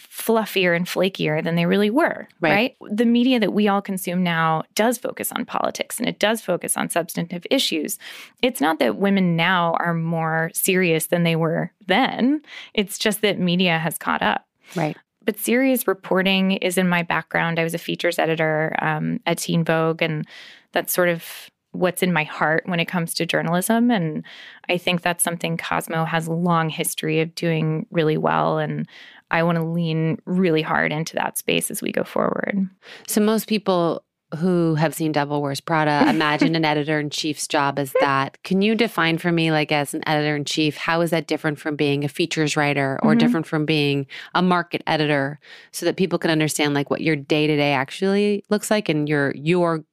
fluffier 0.00 0.76
and 0.76 0.86
flakier 0.86 1.42
than 1.42 1.54
they 1.54 1.66
really 1.66 1.90
were, 1.90 2.28
right. 2.40 2.76
right. 2.80 2.96
The 2.96 3.04
media 3.04 3.40
that 3.40 3.52
we 3.52 3.68
all 3.68 3.82
consume 3.82 4.22
now 4.22 4.62
does 4.74 4.98
focus 4.98 5.32
on 5.32 5.44
politics 5.44 5.98
and 5.98 6.08
it 6.08 6.18
does 6.18 6.40
focus 6.40 6.76
on 6.76 6.88
substantive 6.88 7.46
issues. 7.50 7.98
It's 8.42 8.60
not 8.60 8.78
that 8.78 8.96
women 8.96 9.36
now 9.36 9.74
are 9.80 9.94
more 9.94 10.50
serious 10.54 11.06
than 11.06 11.24
they 11.24 11.36
were 11.36 11.72
then, 11.86 12.42
it's 12.74 12.98
just 12.98 13.22
that 13.22 13.38
media 13.38 13.78
has 13.78 13.98
caught 13.98 14.22
up. 14.22 14.46
Right. 14.76 14.96
But 15.24 15.38
serious 15.38 15.86
reporting 15.86 16.52
is 16.52 16.78
in 16.78 16.88
my 16.88 17.02
background. 17.02 17.58
I 17.58 17.64
was 17.64 17.74
a 17.74 17.78
features 17.78 18.18
editor 18.18 18.74
um, 18.80 19.20
at 19.26 19.38
Teen 19.38 19.62
Vogue, 19.62 20.00
and 20.00 20.26
that's 20.72 20.92
sort 20.92 21.08
of 21.10 21.50
what's 21.72 22.02
in 22.02 22.12
my 22.12 22.24
heart 22.24 22.62
when 22.66 22.80
it 22.80 22.86
comes 22.86 23.12
to 23.14 23.26
journalism. 23.26 23.90
And 23.90 24.24
I 24.68 24.78
think 24.78 25.02
that's 25.02 25.22
something 25.22 25.56
Cosmo 25.56 26.04
has 26.04 26.26
a 26.26 26.32
long 26.32 26.70
history 26.70 27.20
of 27.20 27.34
doing 27.34 27.86
really 27.90 28.16
well. 28.16 28.58
And 28.58 28.88
I 29.30 29.42
want 29.42 29.56
to 29.56 29.64
lean 29.64 30.18
really 30.24 30.62
hard 30.62 30.92
into 30.92 31.14
that 31.16 31.38
space 31.38 31.70
as 31.70 31.82
we 31.82 31.92
go 31.92 32.04
forward. 32.04 32.68
So 33.06 33.20
most 33.20 33.48
people 33.48 34.04
who 34.36 34.74
have 34.74 34.94
seen 34.94 35.12
Devil 35.12 35.40
Wears 35.40 35.60
Prada 35.60 36.04
imagine 36.08 36.54
an 36.54 36.64
editor 36.64 37.00
in 37.00 37.10
chief's 37.10 37.48
job 37.48 37.78
as 37.78 37.94
that. 38.00 38.42
Can 38.42 38.60
you 38.60 38.74
define 38.74 39.18
for 39.18 39.32
me, 39.32 39.50
like 39.50 39.72
as 39.72 39.94
an 39.94 40.06
editor 40.06 40.36
in 40.36 40.44
chief, 40.44 40.76
how 40.76 41.00
is 41.00 41.10
that 41.10 41.26
different 41.26 41.58
from 41.58 41.76
being 41.76 42.04
a 42.04 42.08
features 42.08 42.56
writer 42.56 42.98
or 43.02 43.12
mm-hmm. 43.12 43.18
different 43.18 43.46
from 43.46 43.64
being 43.64 44.06
a 44.34 44.42
market 44.42 44.82
editor, 44.86 45.40
so 45.72 45.86
that 45.86 45.96
people 45.96 46.18
can 46.18 46.30
understand 46.30 46.74
like 46.74 46.90
what 46.90 47.00
your 47.00 47.16
day 47.16 47.46
to 47.46 47.56
day 47.56 47.72
actually 47.72 48.44
looks 48.50 48.70
like 48.70 48.88
and 48.88 49.08
your 49.08 49.32
your 49.34 49.84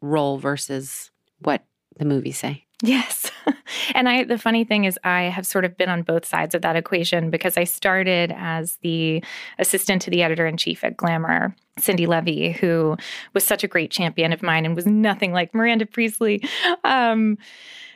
role 0.00 0.38
versus 0.38 1.10
what 1.40 1.64
the 1.98 2.04
movies 2.04 2.38
say? 2.38 2.64
Yes. 2.82 3.30
and 3.94 4.08
I 4.08 4.24
the 4.24 4.38
funny 4.38 4.64
thing 4.64 4.84
is 4.84 4.98
I 5.04 5.22
have 5.22 5.46
sort 5.46 5.64
of 5.64 5.76
been 5.76 5.90
on 5.90 6.02
both 6.02 6.24
sides 6.24 6.54
of 6.54 6.62
that 6.62 6.76
equation 6.76 7.30
because 7.30 7.58
I 7.58 7.64
started 7.64 8.32
as 8.36 8.78
the 8.82 9.22
assistant 9.58 10.02
to 10.02 10.10
the 10.10 10.22
editor 10.22 10.46
in 10.46 10.56
chief 10.56 10.82
at 10.82 10.96
Glamour, 10.96 11.54
Cindi 11.78 12.06
Leive, 12.06 12.56
who 12.56 12.96
was 13.34 13.44
such 13.44 13.62
a 13.62 13.68
great 13.68 13.90
champion 13.90 14.32
of 14.32 14.42
mine 14.42 14.64
and 14.64 14.74
was 14.74 14.86
nothing 14.86 15.32
like 15.32 15.54
Miranda 15.54 15.84
Priestly. 15.84 16.42
Um, 16.84 17.36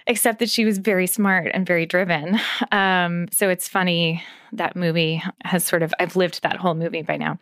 except 0.06 0.38
that 0.38 0.50
she 0.50 0.64
was 0.64 0.78
very 0.78 1.06
smart 1.06 1.50
and 1.54 1.66
very 1.66 1.86
driven. 1.86 2.38
Um, 2.72 3.26
so 3.32 3.48
it's 3.48 3.68
funny 3.68 4.22
that 4.52 4.76
movie 4.76 5.22
has 5.44 5.64
sort 5.64 5.82
of, 5.82 5.92
I've 5.98 6.14
lived 6.14 6.42
that 6.42 6.56
whole 6.56 6.74
movie 6.74 7.02
by 7.02 7.16
now. 7.16 7.38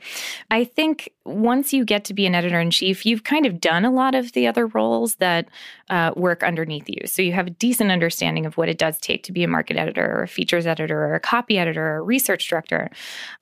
I 0.50 0.64
think 0.64 1.12
once 1.25 1.73
you 1.73 1.85
get 1.85 2.04
to 2.04 2.14
be 2.14 2.25
an 2.25 2.35
editor 2.35 2.59
in 2.59 2.71
chief, 2.71 3.04
you've 3.04 3.25
kind 3.25 3.45
of 3.45 3.61
done 3.61 3.85
a 3.85 3.90
lot 3.90 4.14
of 4.14 4.33
the 4.33 4.47
other 4.47 4.66
roles 4.66 5.16
that 5.16 5.49
uh, 5.90 6.12
work 6.16 6.42
underneath 6.42 6.88
you. 6.88 7.07
So 7.07 7.21
you 7.21 7.33
have 7.33 7.49
a 7.49 7.50
decent 7.50 7.90
understanding 7.90 8.47
of 8.47 8.57
what 8.57 8.69
it 8.69 8.78
does 8.78 8.99
take 8.99 9.25
to 9.25 9.33
be 9.33 9.45
a 9.45 9.49
market 9.49 9.76
editor 9.76 10.11
or 10.11 10.23
a 10.23 10.28
features 10.28 10.66
editor 10.66 11.04
or 11.04 11.14
a 11.14 11.21
copy 11.21 11.59
editor 11.59 11.87
or 11.87 11.97
a 11.97 12.02
research 12.02 12.49
director. 12.49 12.90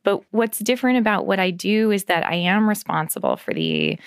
But 0.03 0.23
what's 0.33 0.59
different 0.59 0.99
about 0.99 1.27
what 1.27 1.39
I 1.39 1.51
do 1.51 1.93
is 1.93 2.05
that 2.05 2.27
I 2.27 2.35
am 2.35 2.69
responsible 2.69 3.37
for 3.37 3.55
the 3.55 3.99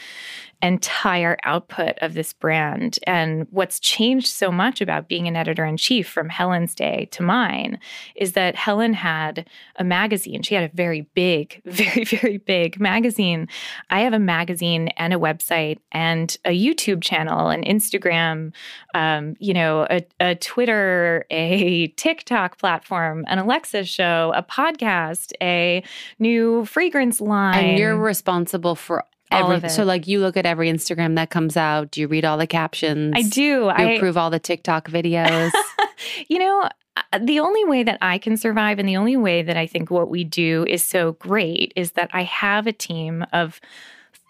entire 0.63 1.37
output 1.43 1.97
of 1.99 2.13
this 2.13 2.31
brand. 2.31 2.97
And 3.05 3.45
what's 3.51 3.81
changed 3.81 4.27
so 4.27 4.49
much 4.49 4.79
about 4.79 5.09
being 5.09 5.27
an 5.27 5.35
editor 5.35 5.65
in 5.65 5.75
chief 5.75 6.07
from 6.07 6.29
Helen's 6.29 6.73
day 6.73 7.09
to 7.11 7.21
mine 7.21 7.79
is 8.15 8.31
that 8.31 8.55
Helen 8.55 8.93
had 8.93 9.45
a 9.75 9.83
magazine. 9.83 10.41
She 10.41 10.55
had 10.55 10.63
a 10.63 10.73
very 10.73 11.01
big, 11.13 11.61
very, 11.65 12.05
very 12.05 12.37
big 12.37 12.79
magazine. 12.79 13.49
I 13.89 14.01
have 14.01 14.13
a 14.13 14.19
magazine 14.19 14.87
and 14.95 15.13
a 15.13 15.19
website 15.19 15.79
and 15.91 16.35
a 16.45 16.57
YouTube 16.57 17.03
channel, 17.03 17.49
an 17.49 17.63
Instagram, 17.63 18.53
um, 18.93 19.35
you 19.39 19.53
know, 19.53 19.85
a, 19.89 20.05
a 20.21 20.35
Twitter, 20.35 21.25
a 21.29 21.87
TikTok 21.97 22.57
platform, 22.57 23.25
an 23.27 23.37
Alexa 23.37 23.83
show, 23.83 24.31
a 24.33 24.41
podcast, 24.41 25.33
a 25.41 25.83
new 26.19 26.63
fragrance 26.63 27.19
line. 27.19 27.65
And 27.65 27.77
you're 27.77 27.97
responsible 27.97 28.75
for 28.75 29.03
every, 29.33 29.69
So 29.69 29.83
like 29.83 30.07
you 30.07 30.19
look 30.19 30.37
at 30.37 30.45
every 30.45 30.69
Instagram 30.69 31.15
that 31.15 31.29
comes 31.29 31.57
out. 31.57 31.91
Do 31.91 32.01
you 32.01 32.07
read 32.07 32.25
all 32.25 32.37
the 32.37 32.47
captions? 32.47 33.13
I 33.15 33.23
do. 33.23 33.41
You 33.41 33.67
I 33.67 33.81
approve 33.91 34.17
all 34.17 34.29
the 34.29 34.39
TikTok 34.39 34.89
videos. 34.89 35.51
you 36.27 36.39
know, 36.39 36.69
uh, 36.95 37.19
the 37.19 37.39
only 37.39 37.65
way 37.65 37.83
that 37.83 37.97
I 38.01 38.17
can 38.17 38.37
survive 38.37 38.79
and 38.79 38.87
the 38.87 38.97
only 38.97 39.17
way 39.17 39.41
that 39.41 39.57
I 39.57 39.67
think 39.67 39.89
what 39.89 40.09
we 40.09 40.23
do 40.23 40.65
is 40.67 40.83
so 40.83 41.13
great 41.13 41.73
is 41.75 41.93
that 41.93 42.09
I 42.13 42.23
have 42.23 42.67
a 42.67 42.73
team 42.73 43.25
of 43.33 43.59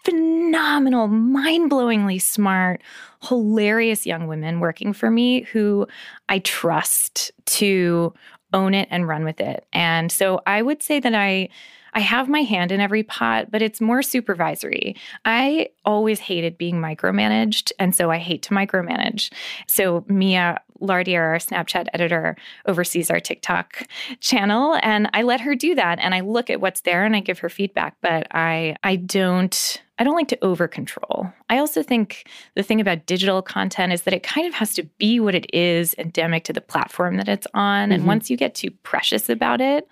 phenomenal, 0.04 1.08
mind 1.08 1.70
blowingly 1.70 2.20
smart, 2.20 2.82
hilarious 3.22 4.06
young 4.06 4.26
women 4.26 4.60
working 4.60 4.92
for 4.92 5.10
me 5.10 5.42
who 5.42 5.86
I 6.28 6.40
trust 6.40 7.32
to 7.46 8.12
own 8.54 8.72
it 8.72 8.88
and 8.90 9.06
run 9.06 9.24
with 9.24 9.40
it. 9.40 9.66
And 9.74 10.10
so 10.10 10.40
I 10.46 10.62
would 10.62 10.82
say 10.82 11.00
that 11.00 11.14
I 11.14 11.50
I 11.96 12.00
have 12.00 12.28
my 12.28 12.42
hand 12.42 12.72
in 12.72 12.80
every 12.80 13.04
pot, 13.04 13.52
but 13.52 13.62
it's 13.62 13.80
more 13.80 14.02
supervisory. 14.02 14.96
I 15.24 15.68
always 15.84 16.18
hated 16.18 16.58
being 16.58 16.80
micromanaged, 16.80 17.70
and 17.78 17.94
so 17.94 18.10
I 18.10 18.18
hate 18.18 18.42
to 18.42 18.50
micromanage. 18.50 19.32
So 19.68 20.04
Mia 20.08 20.60
Lardier, 20.80 21.22
our 21.22 21.36
Snapchat 21.36 21.86
editor, 21.94 22.36
oversees 22.66 23.10
our 23.10 23.20
TikTok 23.20 23.86
channel, 24.18 24.76
and 24.82 25.08
I 25.14 25.22
let 25.22 25.40
her 25.42 25.54
do 25.54 25.76
that. 25.76 26.00
And 26.00 26.14
I 26.14 26.20
look 26.20 26.50
at 26.50 26.60
what's 26.60 26.80
there 26.80 27.04
and 27.04 27.14
I 27.14 27.20
give 27.20 27.38
her 27.38 27.48
feedback, 27.48 27.96
but 28.00 28.26
I 28.32 28.76
I 28.82 28.96
don't 28.96 29.80
I 29.98 30.04
don't 30.04 30.16
like 30.16 30.28
to 30.28 30.44
over 30.44 30.66
control. 30.66 31.32
I 31.48 31.58
also 31.58 31.82
think 31.82 32.28
the 32.56 32.62
thing 32.62 32.80
about 32.80 33.06
digital 33.06 33.42
content 33.42 33.92
is 33.92 34.02
that 34.02 34.14
it 34.14 34.24
kind 34.24 34.46
of 34.46 34.54
has 34.54 34.74
to 34.74 34.82
be 34.98 35.20
what 35.20 35.34
it 35.34 35.46
is, 35.54 35.94
endemic 35.98 36.44
to 36.44 36.52
the 36.52 36.60
platform 36.60 37.16
that 37.18 37.28
it's 37.28 37.46
on. 37.54 37.84
Mm-hmm. 37.84 37.92
And 37.92 38.06
once 38.06 38.28
you 38.28 38.36
get 38.36 38.54
too 38.54 38.70
precious 38.82 39.28
about 39.28 39.60
it, 39.60 39.88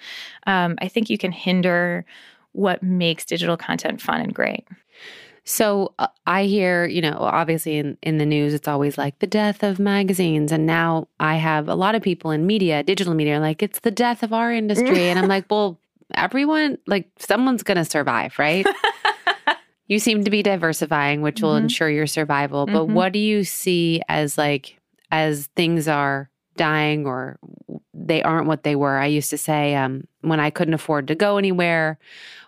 um, 0.47 0.76
I 0.80 0.88
think 0.88 1.09
you 1.09 1.18
can 1.18 1.30
hinder 1.30 2.04
what 2.52 2.82
makes 2.82 3.25
digital 3.25 3.56
content 3.56 4.00
fun 4.00 4.21
and 4.21 4.35
great. 4.35 4.66
So 5.44 5.94
uh, 5.99 6.09
I 6.26 6.44
hear, 6.44 6.87
you 6.87 7.00
know, 7.00 7.16
obviously 7.18 7.78
in, 7.78 7.99
in 8.02 8.18
the 8.18 8.26
news, 8.26 8.54
it's 8.54 8.68
always 8.68 8.97
like 8.97 9.18
the 9.18 9.26
death 9.26 9.62
of 9.62 9.78
magazines. 9.78 10.52
And 10.52 10.66
now 10.66 11.09
I 11.18 11.37
have 11.37 11.68
a 11.68 11.75
lot 11.75 11.94
of 11.94 12.02
people 12.02 12.30
in 12.30 12.47
media, 12.47 12.82
digital 12.82 13.14
media, 13.14 13.40
like 13.40 13.62
it's 13.62 13.80
the 13.80 13.90
death 13.90 14.23
of 14.23 14.32
our 14.32 14.52
industry. 14.52 15.09
and 15.09 15.18
I'm 15.18 15.28
like, 15.28 15.47
well, 15.50 15.78
everyone, 16.14 16.78
like 16.87 17.09
someone's 17.18 17.62
going 17.62 17.78
to 17.78 17.85
survive, 17.85 18.38
right? 18.38 18.66
you 19.92 19.99
seem 19.99 20.25
to 20.25 20.30
be 20.30 20.42
diversifying, 20.42 21.20
which 21.20 21.42
will 21.42 21.50
mm-hmm. 21.50 21.64
ensure 21.64 21.90
your 21.90 22.06
survival. 22.06 22.64
But 22.64 22.84
mm-hmm. 22.84 22.94
what 22.94 23.12
do 23.12 23.18
you 23.18 23.44
see 23.44 24.00
as 24.08 24.38
like, 24.38 24.80
as 25.11 25.49
things 25.54 25.87
are 25.87 26.30
dying 26.56 27.06
or 27.06 27.38
they 27.92 28.22
aren't 28.22 28.46
what 28.46 28.62
they 28.62 28.75
were? 28.75 28.96
I 28.96 29.06
used 29.06 29.28
to 29.30 29.38
say 29.38 29.75
um, 29.75 30.06
when 30.22 30.40
I 30.40 30.49
couldn't 30.49 30.75
afford 30.75 31.08
to 31.08 31.14
go 31.14 31.37
anywhere 31.37 31.99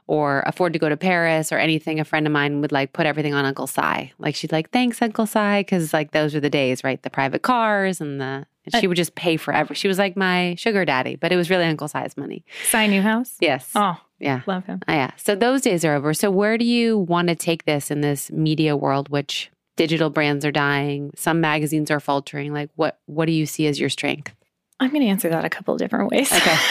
or 0.06 0.42
afford 0.46 0.72
to 0.72 0.78
go 0.78 0.88
to 0.88 0.96
Paris 0.96 1.52
or 1.52 1.58
anything, 1.58 2.00
a 2.00 2.04
friend 2.04 2.26
of 2.26 2.32
mine 2.32 2.62
would 2.62 2.72
like 2.72 2.94
put 2.94 3.04
everything 3.04 3.34
on 3.34 3.44
Uncle 3.44 3.66
Si. 3.66 4.12
Like 4.18 4.34
she'd 4.34 4.52
like, 4.52 4.70
thanks, 4.70 5.02
Uncle 5.02 5.26
Si, 5.26 5.58
because 5.60 5.92
like 5.92 6.12
those 6.12 6.32
were 6.32 6.40
the 6.40 6.50
days, 6.50 6.82
right? 6.82 7.02
The 7.02 7.10
private 7.10 7.42
cars 7.42 8.00
and 8.00 8.20
the 8.20 8.46
and 8.64 8.80
she 8.80 8.86
would 8.86 8.96
just 8.96 9.14
pay 9.14 9.36
for 9.36 9.52
every. 9.52 9.76
She 9.76 9.88
was 9.88 9.98
like 9.98 10.16
my 10.16 10.54
sugar 10.54 10.86
daddy, 10.86 11.16
but 11.16 11.32
it 11.32 11.36
was 11.36 11.50
really 11.50 11.66
Uncle 11.66 11.88
Si's 11.88 12.16
money. 12.16 12.44
Si 12.70 12.88
Newhouse. 12.88 13.36
Yes. 13.38 13.70
Oh, 13.74 14.00
yeah, 14.18 14.42
love 14.47 14.64
him. 14.64 14.80
Oh, 14.87 14.92
yeah. 14.92 15.11
So 15.16 15.35
those 15.35 15.62
days 15.62 15.85
are 15.85 15.94
over. 15.94 16.14
So 16.14 16.30
where 16.30 16.56
do 16.56 16.64
you 16.64 16.99
want 16.99 17.28
to 17.28 17.35
take 17.35 17.64
this 17.64 17.90
in 17.90 18.00
this 18.00 18.30
media 18.30 18.76
world, 18.76 19.09
which 19.09 19.50
digital 19.76 20.11
brands 20.11 20.44
are 20.44 20.52
dying, 20.52 21.11
some 21.16 21.40
magazines 21.40 21.90
are 21.90 22.00
faltering? 22.00 22.52
Like, 22.52 22.71
what 22.76 22.99
what 23.06 23.26
do 23.26 23.33
you 23.33 23.47
see 23.47 23.66
as 23.66 23.80
your 23.80 23.90
strength? 23.90 24.35
I'm 24.80 24.90
going 24.90 25.02
to 25.02 25.09
answer 25.09 25.28
that 25.28 25.44
a 25.44 25.50
couple 25.50 25.76
different 25.76 26.11
ways. 26.11 26.33
Okay. 26.33 26.56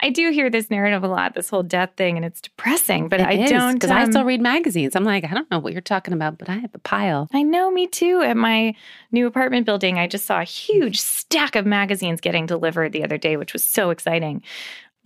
I 0.00 0.10
do 0.10 0.30
hear 0.30 0.48
this 0.48 0.70
narrative 0.70 1.02
a 1.02 1.08
lot, 1.08 1.34
this 1.34 1.50
whole 1.50 1.64
death 1.64 1.90
thing, 1.96 2.16
and 2.16 2.24
it's 2.24 2.40
depressing. 2.40 3.08
But 3.08 3.20
it 3.20 3.26
I 3.26 3.32
is, 3.32 3.50
don't 3.50 3.74
because 3.74 3.90
um, 3.90 3.96
I 3.96 4.04
still 4.04 4.24
read 4.24 4.40
magazines. 4.40 4.94
I'm 4.94 5.04
like, 5.04 5.24
I 5.24 5.34
don't 5.34 5.50
know 5.50 5.58
what 5.58 5.72
you're 5.72 5.82
talking 5.82 6.14
about, 6.14 6.38
but 6.38 6.48
I 6.48 6.54
have 6.58 6.72
a 6.74 6.78
pile. 6.78 7.28
I 7.32 7.42
know, 7.42 7.70
me 7.70 7.88
too. 7.88 8.22
At 8.22 8.36
my 8.36 8.74
new 9.10 9.26
apartment 9.26 9.66
building, 9.66 9.98
I 9.98 10.06
just 10.06 10.24
saw 10.24 10.40
a 10.40 10.44
huge 10.44 11.00
stack 11.00 11.56
of 11.56 11.66
magazines 11.66 12.20
getting 12.20 12.46
delivered 12.46 12.92
the 12.92 13.02
other 13.02 13.18
day, 13.18 13.36
which 13.36 13.52
was 13.52 13.64
so 13.64 13.90
exciting. 13.90 14.42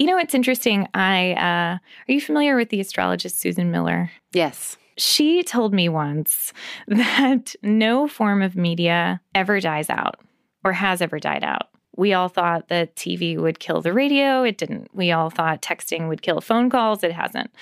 You 0.02 0.08
know, 0.08 0.18
it's 0.18 0.34
interesting. 0.34 0.88
I 0.94 1.34
uh, 1.34 1.78
are 1.78 2.12
you 2.12 2.20
familiar 2.20 2.56
with 2.56 2.70
the 2.70 2.80
astrologist 2.80 3.38
Susan 3.38 3.70
Miller? 3.70 4.10
Yes. 4.32 4.76
She 4.98 5.44
told 5.44 5.72
me 5.72 5.88
once 5.88 6.52
that 6.88 7.54
no 7.62 8.08
form 8.08 8.42
of 8.42 8.56
media 8.56 9.20
ever 9.32 9.60
dies 9.60 9.88
out 9.88 10.18
or 10.64 10.72
has 10.72 11.00
ever 11.00 11.20
died 11.20 11.44
out 11.44 11.68
we 11.96 12.14
all 12.14 12.28
thought 12.28 12.68
that 12.68 12.96
TV 12.96 13.38
would 13.38 13.58
kill 13.58 13.80
the 13.80 13.92
radio. 13.92 14.42
It 14.42 14.58
didn't. 14.58 14.88
We 14.94 15.12
all 15.12 15.30
thought 15.30 15.62
texting 15.62 16.08
would 16.08 16.22
kill 16.22 16.40
phone 16.40 16.70
calls. 16.70 17.04
It 17.04 17.12
hasn't. 17.12 17.54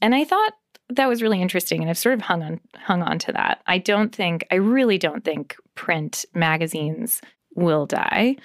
And 0.00 0.14
I 0.14 0.24
thought 0.24 0.54
that 0.88 1.08
was 1.08 1.22
really 1.22 1.42
interesting 1.42 1.80
and 1.80 1.90
I've 1.90 1.98
sort 1.98 2.14
of 2.14 2.22
hung 2.22 2.42
on 2.42 2.60
hung 2.76 3.02
on 3.02 3.18
to 3.20 3.32
that. 3.32 3.60
I 3.66 3.78
don't 3.78 4.14
think 4.14 4.46
I 4.50 4.54
really 4.56 4.98
don't 4.98 5.24
think 5.24 5.56
print 5.74 6.24
magazines 6.34 7.20
will 7.54 7.86
die. 7.86 8.36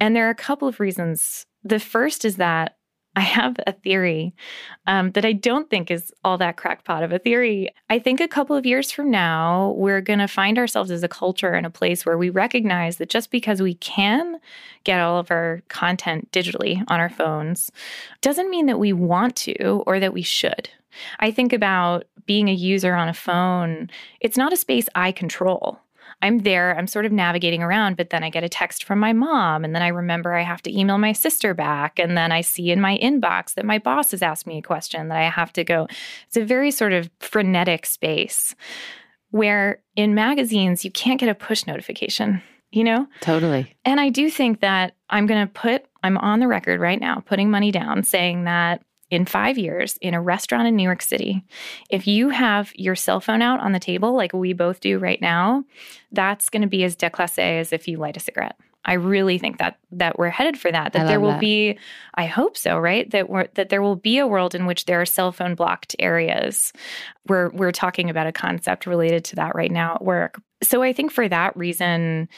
And 0.00 0.14
there 0.14 0.26
are 0.26 0.30
a 0.30 0.34
couple 0.34 0.68
of 0.68 0.80
reasons. 0.80 1.46
The 1.64 1.80
first 1.80 2.24
is 2.24 2.36
that 2.36 2.76
I 3.16 3.20
have 3.20 3.56
a 3.66 3.72
theory 3.72 4.34
um, 4.86 5.12
that 5.12 5.24
I 5.24 5.32
don't 5.32 5.70
think 5.70 5.90
is 5.90 6.12
all 6.24 6.36
that 6.38 6.56
crackpot 6.56 7.04
of 7.04 7.12
a 7.12 7.18
theory. 7.18 7.68
I 7.88 8.00
think 8.00 8.20
a 8.20 8.26
couple 8.26 8.56
of 8.56 8.66
years 8.66 8.90
from 8.90 9.10
now, 9.10 9.70
we're 9.76 10.00
going 10.00 10.18
to 10.18 10.26
find 10.26 10.58
ourselves 10.58 10.90
as 10.90 11.04
a 11.04 11.08
culture 11.08 11.54
in 11.54 11.64
a 11.64 11.70
place 11.70 12.04
where 12.04 12.18
we 12.18 12.30
recognize 12.30 12.96
that 12.96 13.10
just 13.10 13.30
because 13.30 13.62
we 13.62 13.74
can 13.74 14.40
get 14.82 15.00
all 15.00 15.18
of 15.18 15.30
our 15.30 15.62
content 15.68 16.30
digitally 16.32 16.82
on 16.88 16.98
our 16.98 17.08
phones 17.08 17.70
doesn't 18.20 18.50
mean 18.50 18.66
that 18.66 18.80
we 18.80 18.92
want 18.92 19.36
to 19.36 19.84
or 19.86 20.00
that 20.00 20.14
we 20.14 20.22
should. 20.22 20.68
I 21.20 21.30
think 21.30 21.52
about 21.52 22.04
being 22.26 22.48
a 22.48 22.54
user 22.54 22.94
on 22.94 23.08
a 23.08 23.14
phone, 23.14 23.90
it's 24.20 24.36
not 24.36 24.52
a 24.52 24.56
space 24.56 24.88
I 24.94 25.12
control. 25.12 25.78
I'm 26.24 26.38
there, 26.38 26.76
I'm 26.76 26.86
sort 26.86 27.04
of 27.04 27.12
navigating 27.12 27.62
around, 27.62 27.98
but 27.98 28.08
then 28.08 28.24
I 28.24 28.30
get 28.30 28.42
a 28.42 28.48
text 28.48 28.82
from 28.82 28.98
my 28.98 29.12
mom, 29.12 29.62
and 29.62 29.74
then 29.74 29.82
I 29.82 29.88
remember 29.88 30.32
I 30.32 30.42
have 30.42 30.62
to 30.62 30.76
email 30.76 30.96
my 30.96 31.12
sister 31.12 31.52
back, 31.52 31.98
and 31.98 32.16
then 32.16 32.32
I 32.32 32.40
see 32.40 32.70
in 32.70 32.80
my 32.80 32.96
inbox 32.96 33.54
that 33.54 33.66
my 33.66 33.78
boss 33.78 34.12
has 34.12 34.22
asked 34.22 34.46
me 34.46 34.58
a 34.58 34.62
question 34.62 35.08
that 35.08 35.18
I 35.18 35.28
have 35.28 35.52
to 35.52 35.64
go. 35.64 35.86
It's 36.26 36.38
a 36.38 36.44
very 36.44 36.70
sort 36.70 36.94
of 36.94 37.10
frenetic 37.20 37.84
space 37.84 38.54
where 39.30 39.82
in 39.96 40.14
magazines, 40.14 40.82
you 40.84 40.90
can't 40.90 41.20
get 41.20 41.28
a 41.28 41.34
push 41.34 41.66
notification, 41.66 42.40
you 42.70 42.84
know? 42.84 43.06
Totally. 43.20 43.76
And 43.84 44.00
I 44.00 44.08
do 44.08 44.30
think 44.30 44.60
that 44.60 44.94
I'm 45.10 45.26
going 45.26 45.46
to 45.46 45.52
put, 45.52 45.84
I'm 46.02 46.16
on 46.16 46.40
the 46.40 46.48
record 46.48 46.80
right 46.80 47.00
now, 47.00 47.22
putting 47.26 47.50
money 47.50 47.70
down, 47.70 48.02
saying 48.02 48.44
that 48.44 48.82
in 49.14 49.26
five 49.26 49.56
years 49.58 49.96
in 50.00 50.14
a 50.14 50.20
restaurant 50.20 50.68
in 50.68 50.76
New 50.76 50.82
York 50.82 51.02
City, 51.02 51.44
if 51.90 52.06
you 52.06 52.28
have 52.30 52.72
your 52.74 52.94
cell 52.94 53.20
phone 53.20 53.42
out 53.42 53.60
on 53.60 53.72
the 53.72 53.80
table, 53.80 54.14
like 54.14 54.32
we 54.32 54.52
both 54.52 54.80
do 54.80 54.98
right 54.98 55.20
now, 55.20 55.64
that's 56.12 56.48
going 56.48 56.62
to 56.62 56.68
be 56.68 56.84
as 56.84 56.96
déclassé 56.96 57.60
as 57.60 57.72
if 57.72 57.88
you 57.88 57.98
light 57.98 58.16
a 58.16 58.20
cigarette. 58.20 58.56
I 58.86 58.94
really 58.94 59.38
think 59.38 59.58
that 59.58 59.78
that 59.92 60.18
we're 60.18 60.28
headed 60.28 60.58
for 60.58 60.70
that. 60.70 60.92
That 60.92 61.06
there 61.06 61.20
will 61.20 61.30
that. 61.30 61.40
be, 61.40 61.78
I 62.14 62.26
hope 62.26 62.56
so, 62.56 62.78
right? 62.78 63.10
That 63.12 63.30
we're 63.30 63.46
that 63.54 63.70
there 63.70 63.80
will 63.80 63.96
be 63.96 64.18
a 64.18 64.26
world 64.26 64.54
in 64.54 64.66
which 64.66 64.84
there 64.84 65.00
are 65.00 65.06
cell 65.06 65.32
phone 65.32 65.54
blocked 65.54 65.96
areas. 65.98 66.72
We're 67.26 67.48
we're 67.50 67.72
talking 67.72 68.10
about 68.10 68.26
a 68.26 68.32
concept 68.32 68.86
related 68.86 69.24
to 69.26 69.36
that 69.36 69.54
right 69.54 69.72
now 69.72 69.94
at 69.94 70.04
work. 70.04 70.40
So 70.62 70.82
I 70.82 70.92
think 70.92 71.12
for 71.12 71.28
that 71.28 71.56
reason, 71.56 72.28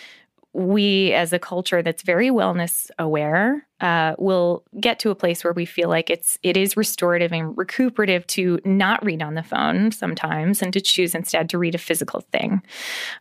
we 0.56 1.12
as 1.12 1.34
a 1.34 1.38
culture 1.38 1.82
that's 1.82 2.02
very 2.02 2.30
wellness 2.30 2.90
aware 2.98 3.66
uh, 3.82 4.14
will 4.18 4.64
get 4.80 4.98
to 4.98 5.10
a 5.10 5.14
place 5.14 5.44
where 5.44 5.52
we 5.52 5.66
feel 5.66 5.90
like 5.90 6.08
it's 6.08 6.38
it 6.42 6.56
is 6.56 6.78
restorative 6.78 7.30
and 7.30 7.56
recuperative 7.58 8.26
to 8.26 8.58
not 8.64 9.04
read 9.04 9.22
on 9.22 9.34
the 9.34 9.42
phone 9.42 9.92
sometimes 9.92 10.62
and 10.62 10.72
to 10.72 10.80
choose 10.80 11.14
instead 11.14 11.50
to 11.50 11.58
read 11.58 11.74
a 11.74 11.78
physical 11.78 12.22
thing. 12.32 12.62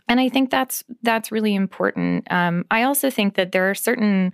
And 0.08 0.22
i 0.22 0.30
think 0.30 0.50
that's 0.50 0.86
that's 1.04 1.30
really 1.30 1.56
important. 1.56 2.32
Um, 2.32 2.65
i 2.72 2.84
also 2.84 3.10
think 3.10 3.36
that 3.36 3.51
there 3.51 3.70
are 3.70 3.75
certain 3.75 4.32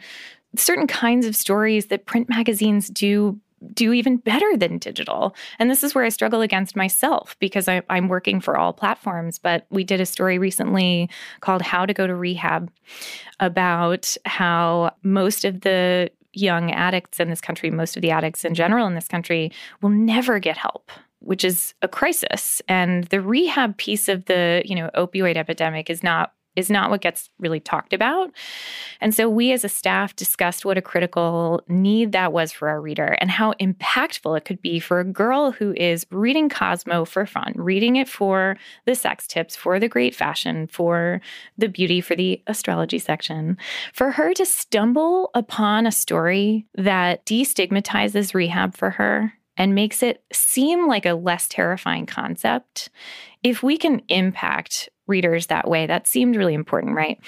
certain 0.55 0.85
kinds 0.85 1.25
of 1.25 1.35
stories 1.35 1.87
that 1.87 2.05
print 2.05 2.29
magazines 2.29 2.87
do 2.87 3.39
do 3.73 3.93
even 3.93 4.17
better 4.17 4.57
than 4.57 4.77
digital. 4.77 5.35
And 5.59 5.69
this 5.69 5.83
is 5.83 5.93
where 5.93 6.03
I 6.03 6.09
struggle 6.09 6.41
against 6.41 6.75
myself 6.75 7.35
because 7.39 7.67
I, 7.67 7.81
am 7.89 8.07
working 8.07 8.41
for 8.41 8.57
all 8.57 8.73
platforms. 8.73 9.37
But 9.37 9.65
we 9.69 9.83
did 9.83 10.01
a 10.01 10.05
story 10.05 10.37
recently 10.37 11.09
called 11.41 11.61
How 11.61 11.85
to 11.85 11.93
Go 11.93 12.07
to 12.07 12.15
Rehab 12.15 12.71
about 13.39 14.15
how 14.25 14.93
most 15.03 15.45
of 15.45 15.61
the 15.61 16.09
young 16.33 16.71
addicts 16.71 17.19
in 17.19 17.29
this 17.29 17.41
country, 17.41 17.69
most 17.69 17.95
of 17.95 18.01
the 18.01 18.11
addicts 18.11 18.45
in 18.45 18.53
general 18.53 18.87
in 18.87 18.95
this 18.95 19.07
country, 19.07 19.51
will 19.81 19.89
never 19.89 20.39
get 20.39 20.57
help 20.57 20.91
which 21.21 21.45
is 21.45 21.75
a 21.83 21.87
crisis 21.87 22.63
and 22.67 23.03
the 23.05 23.21
rehab 23.21 23.77
piece 23.77 24.09
of 24.09 24.25
the 24.25 24.63
you 24.65 24.75
know 24.75 24.89
opioid 24.95 25.37
epidemic 25.37 25.87
is 25.87 26.01
not 26.01 26.33
is 26.55 26.69
not 26.69 26.89
what 26.89 27.01
gets 27.01 27.29
really 27.39 27.59
talked 27.59 27.93
about. 27.93 28.31
And 28.99 29.15
so 29.15 29.29
we 29.29 29.51
as 29.51 29.63
a 29.63 29.69
staff 29.69 30.15
discussed 30.15 30.65
what 30.65 30.77
a 30.77 30.81
critical 30.81 31.63
need 31.67 32.11
that 32.11 32.33
was 32.33 32.51
for 32.51 32.69
our 32.69 32.81
reader 32.81 33.17
and 33.19 33.31
how 33.31 33.53
impactful 33.53 34.37
it 34.37 34.45
could 34.45 34.61
be 34.61 34.79
for 34.79 34.99
a 34.99 35.05
girl 35.05 35.51
who 35.51 35.73
is 35.75 36.05
reading 36.11 36.49
Cosmo 36.49 37.05
for 37.05 37.25
fun, 37.25 37.53
reading 37.55 37.95
it 37.95 38.09
for 38.09 38.57
the 38.85 38.95
sex 38.95 39.27
tips, 39.27 39.55
for 39.55 39.79
the 39.79 39.87
great 39.87 40.13
fashion, 40.13 40.67
for 40.67 41.21
the 41.57 41.69
beauty, 41.69 42.01
for 42.01 42.15
the 42.15 42.41
astrology 42.47 42.99
section, 42.99 43.57
for 43.93 44.11
her 44.11 44.33
to 44.33 44.45
stumble 44.45 45.29
upon 45.33 45.85
a 45.85 45.91
story 45.91 46.65
that 46.75 47.25
destigmatizes 47.25 48.33
rehab 48.33 48.75
for 48.75 48.91
her 48.91 49.33
and 49.57 49.75
makes 49.75 50.01
it 50.01 50.23
seem 50.31 50.87
like 50.87 51.05
a 51.05 51.13
less 51.13 51.47
terrifying 51.47 52.05
concept. 52.05 52.89
If 53.43 53.63
we 53.63 53.77
can 53.77 54.01
impact 54.07 54.89
readers 55.11 55.47
that 55.47 55.67
way. 55.67 55.85
That 55.85 56.07
seemed 56.07 56.35
really 56.35 56.55
important, 56.55 56.95
right? 56.95 57.19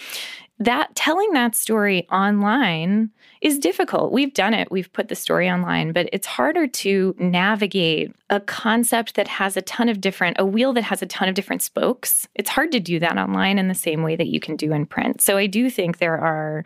That 0.60 0.96
telling 0.96 1.34
that 1.34 1.56
story 1.56 2.08
online 2.10 3.10
is 3.42 3.60
difficult. 3.60 4.14
We've 4.14 4.34
done 4.34 4.54
it. 4.54 4.72
We've 4.72 4.92
put 4.94 5.10
the 5.10 5.16
story 5.16 5.50
online, 5.50 5.92
but 5.92 6.08
it's 6.14 6.28
harder 6.28 6.68
to 6.68 7.14
navigate 7.20 8.16
a 8.30 8.40
concept 8.40 9.16
that 9.16 9.28
has 9.28 9.58
a 9.58 9.62
ton 9.62 9.90
of 9.90 10.00
different 10.00 10.38
a 10.40 10.46
wheel 10.46 10.72
that 10.74 10.84
has 10.84 11.02
a 11.02 11.08
ton 11.08 11.28
of 11.28 11.36
different 11.36 11.62
spokes. 11.62 12.28
It's 12.36 12.50
hard 12.50 12.72
to 12.72 12.80
do 12.80 13.00
that 13.00 13.18
online 13.18 13.60
in 13.60 13.68
the 13.68 13.76
same 13.76 14.04
way 14.04 14.16
that 14.16 14.28
you 14.28 14.40
can 14.40 14.56
do 14.56 14.72
in 14.72 14.86
print. 14.86 15.22
So 15.22 15.38
I 15.38 15.48
do 15.48 15.70
think 15.70 15.98
there 15.98 16.18
are 16.18 16.64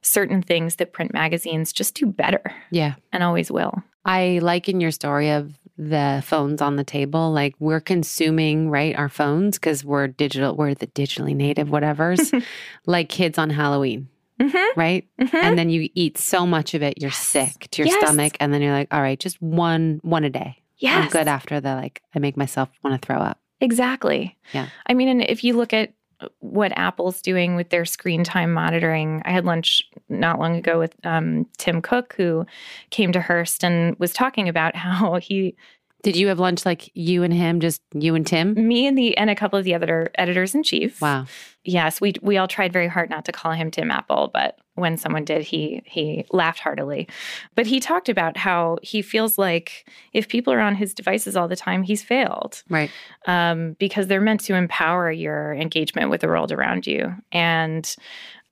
certain 0.00 0.40
things 0.40 0.76
that 0.76 0.92
print 0.92 1.12
magazines 1.12 1.72
just 1.72 1.94
do 1.94 2.06
better. 2.06 2.54
Yeah. 2.70 2.94
And 3.12 3.22
always 3.22 3.50
will. 3.50 3.82
I 4.04 4.40
like 4.42 4.68
in 4.68 4.80
your 4.80 4.90
story 4.90 5.30
of 5.30 5.54
the 5.76 6.22
phones 6.24 6.62
on 6.62 6.76
the 6.76 6.84
table. 6.84 7.32
Like 7.32 7.54
we're 7.58 7.80
consuming, 7.80 8.70
right, 8.70 8.94
our 8.96 9.08
phones 9.08 9.58
because 9.58 9.84
we're 9.84 10.06
digital, 10.06 10.54
we're 10.54 10.74
the 10.74 10.86
digitally 10.88 11.34
native, 11.34 11.70
whatever's 11.70 12.32
like 12.86 13.08
kids 13.08 13.38
on 13.38 13.50
Halloween. 13.50 14.08
Mm-hmm. 14.40 14.78
Right. 14.78 15.08
Mm-hmm. 15.20 15.36
And 15.36 15.58
then 15.58 15.70
you 15.70 15.88
eat 15.94 16.18
so 16.18 16.46
much 16.46 16.74
of 16.74 16.82
it, 16.82 17.00
you're 17.00 17.10
yes. 17.10 17.18
sick 17.18 17.68
to 17.70 17.82
your 17.82 17.88
yes. 17.88 18.02
stomach. 18.02 18.36
And 18.40 18.52
then 18.52 18.62
you're 18.62 18.72
like, 18.72 18.92
all 18.92 19.00
right, 19.00 19.18
just 19.18 19.40
one, 19.40 20.00
one 20.02 20.24
a 20.24 20.30
day. 20.30 20.58
Yeah. 20.78 20.98
I'm 20.98 21.08
good 21.08 21.28
after 21.28 21.60
the 21.60 21.74
like, 21.74 22.02
I 22.14 22.18
make 22.18 22.36
myself 22.36 22.68
want 22.82 23.00
to 23.00 23.04
throw 23.04 23.18
up. 23.18 23.38
Exactly. 23.60 24.36
Yeah. 24.52 24.68
I 24.86 24.94
mean, 24.94 25.08
and 25.08 25.22
if 25.22 25.44
you 25.44 25.54
look 25.54 25.72
at 25.72 25.92
what 26.40 26.72
Apple's 26.76 27.22
doing 27.22 27.56
with 27.56 27.70
their 27.70 27.84
screen 27.84 28.24
time 28.24 28.52
monitoring. 28.52 29.22
I 29.24 29.30
had 29.32 29.44
lunch 29.44 29.82
not 30.08 30.38
long 30.38 30.56
ago 30.56 30.78
with 30.78 30.94
um, 31.04 31.46
Tim 31.58 31.82
Cook, 31.82 32.14
who 32.16 32.46
came 32.90 33.12
to 33.12 33.20
Hearst 33.20 33.64
and 33.64 33.96
was 33.98 34.12
talking 34.12 34.48
about 34.48 34.76
how 34.76 35.16
he. 35.16 35.56
Did 36.04 36.16
you 36.16 36.28
have 36.28 36.38
lunch 36.38 36.66
like 36.66 36.90
you 36.94 37.22
and 37.22 37.32
him, 37.32 37.60
just 37.60 37.80
you 37.94 38.14
and 38.14 38.26
Tim? 38.26 38.54
Me 38.54 38.86
and 38.86 38.96
the 38.96 39.16
and 39.16 39.30
a 39.30 39.34
couple 39.34 39.58
of 39.58 39.64
the 39.64 39.74
other 39.74 40.10
editors 40.16 40.54
in 40.54 40.62
chief. 40.62 41.00
Wow. 41.00 41.24
Yes, 41.64 41.98
we 41.98 42.12
we 42.20 42.36
all 42.36 42.46
tried 42.46 42.74
very 42.74 42.88
hard 42.88 43.08
not 43.08 43.24
to 43.24 43.32
call 43.32 43.52
him 43.52 43.70
Tim 43.70 43.90
Apple, 43.90 44.30
but 44.32 44.58
when 44.74 44.98
someone 44.98 45.24
did, 45.24 45.42
he 45.42 45.82
he 45.86 46.26
laughed 46.30 46.60
heartily. 46.60 47.08
But 47.54 47.66
he 47.66 47.80
talked 47.80 48.10
about 48.10 48.36
how 48.36 48.76
he 48.82 49.00
feels 49.00 49.38
like 49.38 49.88
if 50.12 50.28
people 50.28 50.52
are 50.52 50.60
on 50.60 50.74
his 50.74 50.92
devices 50.92 51.36
all 51.36 51.48
the 51.48 51.56
time, 51.56 51.82
he's 51.82 52.02
failed. 52.02 52.62
Right. 52.68 52.90
Um, 53.26 53.74
because 53.78 54.06
they're 54.06 54.20
meant 54.20 54.40
to 54.40 54.54
empower 54.54 55.10
your 55.10 55.54
engagement 55.54 56.10
with 56.10 56.20
the 56.20 56.28
world 56.28 56.52
around 56.52 56.86
you, 56.86 57.14
and 57.32 57.96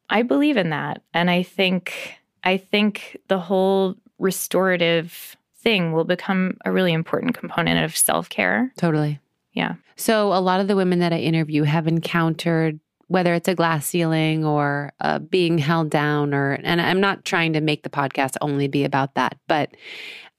I 0.09 0.23
believe 0.23 0.57
in 0.57 0.71
that. 0.71 1.03
And 1.12 1.31
I 1.31 1.43
think 1.43 2.17
I 2.45 2.57
think 2.57 3.19
the 3.29 3.38
whole 3.38 3.97
restorative 4.19 5.37
thing 5.62 5.92
will 5.92 6.05
become 6.05 6.57
a 6.64 6.72
really 6.72 6.92
important 6.92 7.37
component 7.37 7.85
of 7.85 7.96
self 7.96 8.29
care. 8.29 8.72
Totally. 8.77 9.20
Yeah. 9.53 9.75
So 9.96 10.33
a 10.33 10.40
lot 10.40 10.61
of 10.61 10.68
the 10.68 10.77
women 10.77 10.98
that 11.01 11.12
I 11.12 11.18
interview 11.18 11.62
have 11.64 11.87
encountered 11.87 12.81
whether 13.12 13.35
it's 13.35 13.48
a 13.48 13.55
glass 13.55 13.85
ceiling 13.85 14.42
or 14.42 14.90
uh, 15.01 15.18
being 15.18 15.59
held 15.59 15.90
down 15.90 16.33
or 16.33 16.53
and 16.62 16.81
i'm 16.81 17.01
not 17.01 17.27
trying 17.27 17.53
to 17.53 17.61
make 17.61 17.83
the 17.83 17.90
podcast 17.90 18.37
only 18.40 18.68
be 18.68 18.85
about 18.85 19.14
that 19.14 19.37
but 19.46 19.70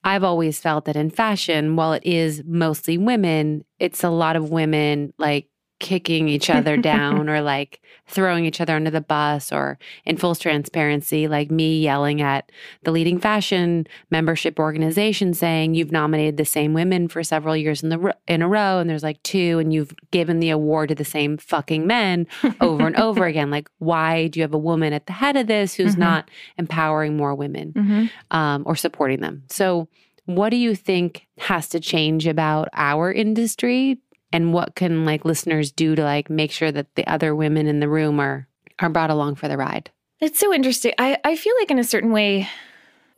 i've 0.04 0.24
always 0.24 0.60
felt 0.60 0.86
that 0.86 0.96
in 0.96 1.10
fashion 1.12 1.76
while 1.76 1.94
it 1.94 2.04
is 2.04 2.42
mostly 2.46 2.98
women 2.98 3.64
it's 3.78 4.04
a 4.04 4.10
lot 4.10 4.36
of 4.36 4.50
women 4.50 5.14
like 5.20 5.48
kicking 5.84 6.30
each 6.30 6.50
other 6.50 6.78
down 6.78 7.28
or 7.28 7.42
like 7.42 7.82
throwing 8.08 8.46
each 8.46 8.62
other 8.62 8.74
under 8.74 8.90
the 8.90 9.02
bus 9.02 9.52
or 9.52 9.78
in 10.06 10.16
full 10.16 10.34
transparency 10.34 11.28
like 11.28 11.52
me 11.52 11.82
yelling 11.82 12.22
at 12.22 12.50
the 12.84 12.92
leading 12.92 13.20
fashion 13.20 13.86
membership 14.10 14.60
organization 14.60 15.34
saying 15.34 15.76
you've 15.76 15.92
nominated 15.92 16.38
the 16.38 16.46
same 16.46 16.74
women 16.74 17.10
for 17.10 17.22
several 17.22 17.56
years 17.56 17.84
in 17.84 17.90
the 17.90 18.16
in 18.30 18.42
a 18.42 18.48
row 18.48 18.80
and 18.80 18.90
there's 18.90 19.04
like 19.04 19.22
two 19.24 19.60
and 19.60 19.74
you've 19.74 19.94
given 20.12 20.40
the 20.40 20.50
award 20.50 20.88
to 20.88 20.96
the 20.96 21.04
same 21.04 21.38
fucking 21.38 21.86
men 21.86 22.26
over 22.62 22.88
and 22.88 22.96
over 22.96 23.26
again 23.26 23.52
like 23.52 23.70
why 23.80 24.28
do 24.28 24.40
you 24.40 24.42
have 24.42 24.54
a 24.54 24.58
woman 24.58 24.94
at 24.94 25.06
the 25.06 25.14
head 25.14 25.36
of 25.36 25.48
this 25.48 25.74
who's 25.74 25.92
mm-hmm. 25.92 26.02
not 26.02 26.32
empowering 26.58 27.18
more 27.18 27.36
women 27.36 27.74
mm-hmm. 27.74 28.06
um, 28.36 28.64
or 28.66 28.76
supporting 28.78 29.20
them 29.20 29.44
so 29.50 29.86
what 30.28 30.50
do 30.50 30.56
you 30.56 30.76
think 30.76 31.28
has 31.38 31.68
to 31.68 31.82
change 31.82 32.26
about 32.26 32.70
our 32.72 33.12
industry 33.12 34.00
and 34.34 34.52
what 34.52 34.76
can 34.76 35.06
like 35.06 35.24
listeners 35.24 35.72
do 35.72 35.96
to 35.96 36.04
like 36.04 36.30
make 36.30 36.52
sure 36.52 36.72
that 36.72 36.94
the 36.96 37.08
other 37.08 37.34
women 37.34 37.68
in 37.68 37.80
the 37.80 37.88
room 37.88 38.20
are 38.20 38.48
are 38.80 38.90
brought 38.90 39.12
along 39.12 39.36
for 39.36 39.48
the 39.48 39.56
ride 39.56 39.90
it's 40.20 40.40
so 40.40 40.52
interesting 40.52 40.92
i 40.98 41.18
i 41.24 41.36
feel 41.38 41.54
like 41.60 41.72
in 41.72 41.80
a 41.80 41.84
certain 41.84 42.12
way 42.12 42.50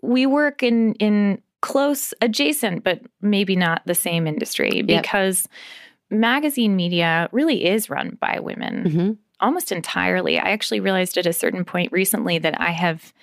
we 0.02 0.26
work 0.28 0.62
in 0.62 0.94
in 0.96 1.42
close 1.62 2.14
adjacent 2.22 2.84
but 2.84 3.02
maybe 3.22 3.56
not 3.56 3.82
the 3.88 3.96
same 3.96 4.28
industry 4.28 4.84
because 4.84 5.48
yep. 6.12 6.20
magazine 6.20 6.76
media 6.76 7.28
really 7.32 7.66
is 7.66 7.90
run 7.90 8.18
by 8.20 8.40
women 8.40 8.84
mm-hmm. 8.84 9.12
almost 9.40 9.72
entirely 9.72 10.38
i 10.38 10.52
actually 10.52 10.80
realized 10.80 11.18
at 11.18 11.26
a 11.26 11.34
certain 11.34 11.66
point 11.66 11.92
recently 11.92 12.38
that 12.38 12.60
i 12.62 12.70
have 12.70 13.14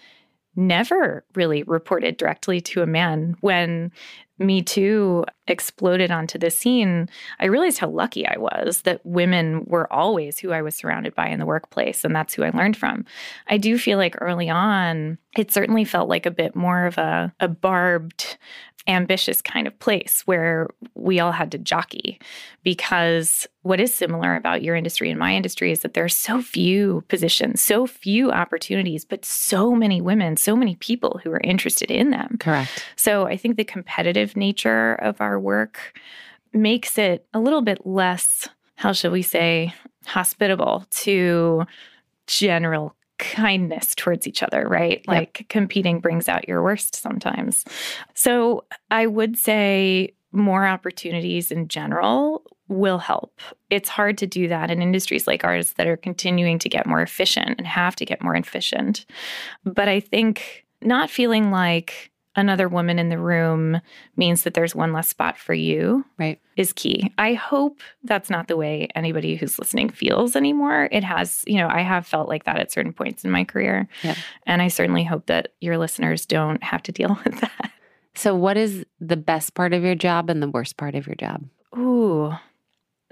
never 0.56 1.24
really 1.34 1.62
reported 1.62 2.16
directly 2.16 2.60
to 2.60 2.82
a 2.82 2.86
man. 2.86 3.36
When 3.40 3.90
Me 4.38 4.62
Too 4.62 5.24
exploded 5.46 6.10
onto 6.10 6.38
the 6.38 6.50
scene, 6.50 7.08
I 7.40 7.46
realized 7.46 7.78
how 7.78 7.88
lucky 7.88 8.26
I 8.26 8.38
was 8.38 8.82
that 8.82 9.04
women 9.04 9.64
were 9.66 9.92
always 9.92 10.38
who 10.38 10.52
I 10.52 10.62
was 10.62 10.74
surrounded 10.74 11.14
by 11.14 11.28
in 11.28 11.38
the 11.38 11.46
workplace, 11.46 12.04
and 12.04 12.14
that's 12.14 12.34
who 12.34 12.42
I 12.42 12.50
learned 12.50 12.76
from. 12.76 13.04
I 13.48 13.56
do 13.56 13.78
feel 13.78 13.98
like 13.98 14.16
early 14.20 14.50
on, 14.50 15.18
it 15.36 15.52
certainly 15.52 15.84
felt 15.84 16.08
like 16.08 16.26
a 16.26 16.30
bit 16.30 16.54
more 16.54 16.86
of 16.86 16.98
a, 16.98 17.32
a 17.40 17.48
barbed 17.48 18.36
ambitious 18.88 19.40
kind 19.40 19.66
of 19.66 19.78
place 19.78 20.22
where 20.24 20.68
we 20.94 21.20
all 21.20 21.32
had 21.32 21.52
to 21.52 21.58
jockey 21.58 22.20
because 22.64 23.46
what 23.62 23.80
is 23.80 23.94
similar 23.94 24.34
about 24.34 24.62
your 24.62 24.74
industry 24.74 25.10
and 25.10 25.18
my 25.18 25.34
industry 25.34 25.70
is 25.70 25.80
that 25.80 25.94
there 25.94 26.04
are 26.04 26.08
so 26.08 26.42
few 26.42 27.04
positions, 27.08 27.60
so 27.60 27.86
few 27.86 28.30
opportunities, 28.30 29.04
but 29.04 29.24
so 29.24 29.74
many 29.74 30.00
women, 30.00 30.36
so 30.36 30.56
many 30.56 30.74
people 30.76 31.20
who 31.22 31.30
are 31.30 31.40
interested 31.44 31.90
in 31.90 32.10
them. 32.10 32.36
Correct. 32.40 32.84
So 32.96 33.26
I 33.26 33.36
think 33.36 33.56
the 33.56 33.64
competitive 33.64 34.36
nature 34.36 34.94
of 34.94 35.20
our 35.20 35.38
work 35.38 35.98
makes 36.52 36.98
it 36.98 37.26
a 37.32 37.40
little 37.40 37.62
bit 37.62 37.86
less, 37.86 38.48
how 38.74 38.92
shall 38.92 39.12
we 39.12 39.22
say, 39.22 39.72
hospitable 40.06 40.84
to 40.90 41.64
general 42.26 42.96
kindness 43.22 43.94
towards 43.94 44.26
each 44.26 44.42
other, 44.42 44.66
right? 44.68 45.02
Like 45.06 45.46
competing 45.48 46.00
brings 46.00 46.28
out 46.28 46.48
your 46.48 46.62
worst 46.62 46.94
sometimes. 46.94 47.64
So 48.14 48.64
I 48.90 49.06
would 49.06 49.38
say 49.38 50.14
more 50.32 50.66
opportunities 50.66 51.50
in 51.50 51.68
general 51.68 52.42
will 52.68 52.98
help. 52.98 53.40
It's 53.70 53.88
hard 53.88 54.18
to 54.18 54.26
do 54.26 54.48
that 54.48 54.70
in 54.70 54.82
industries 54.82 55.26
like 55.26 55.44
ours 55.44 55.74
that 55.74 55.86
are 55.86 55.96
continuing 55.96 56.58
to 56.60 56.68
get 56.68 56.86
more 56.86 57.02
efficient 57.02 57.56
and 57.58 57.66
have 57.66 57.96
to 57.96 58.04
get 58.04 58.22
more 58.22 58.34
efficient. 58.34 59.04
But 59.64 59.88
I 59.88 60.00
think 60.00 60.64
not 60.80 61.10
feeling 61.10 61.50
like 61.50 62.11
another 62.36 62.68
woman 62.68 62.98
in 62.98 63.08
the 63.08 63.18
room 63.18 63.80
means 64.16 64.42
that 64.42 64.54
there's 64.54 64.74
one 64.74 64.92
less 64.92 65.08
spot 65.08 65.36
for 65.38 65.54
you 65.54 66.04
right. 66.18 66.40
is 66.56 66.72
key. 66.72 67.12
I 67.18 67.34
hope 67.34 67.80
that's 68.04 68.30
not 68.30 68.48
the 68.48 68.56
way 68.56 68.88
anybody 68.94 69.36
who's 69.36 69.58
listening 69.58 69.90
feels 69.90 70.36
anymore. 70.36 70.88
It 70.90 71.04
has 71.04 71.44
you 71.46 71.58
know 71.58 71.68
i 71.68 71.80
have 71.80 72.06
felt 72.06 72.28
like 72.28 72.44
that 72.44 72.58
at 72.58 72.72
certain 72.72 72.92
points 72.92 73.24
in 73.24 73.30
my 73.30 73.44
career. 73.44 73.88
And 74.46 74.62
i 74.62 74.68
certainly 74.68 75.04
hope 75.04 75.26
that 75.26 75.48
your 75.60 75.78
listeners 75.78 76.26
don't 76.26 76.62
have 76.62 76.82
to 76.84 76.92
deal 76.92 77.18
with 77.24 77.40
that. 77.40 77.70
So 78.14 78.34
what 78.34 78.56
is 78.56 78.84
the 79.00 79.16
best 79.16 79.54
part 79.54 79.72
of 79.72 79.82
your 79.82 79.94
job 79.94 80.28
and 80.28 80.42
the 80.42 80.50
worst 80.50 80.76
part 80.76 80.94
of 80.94 81.06
your 81.06 81.16
job? 81.16 81.44
Ooh 81.76 82.34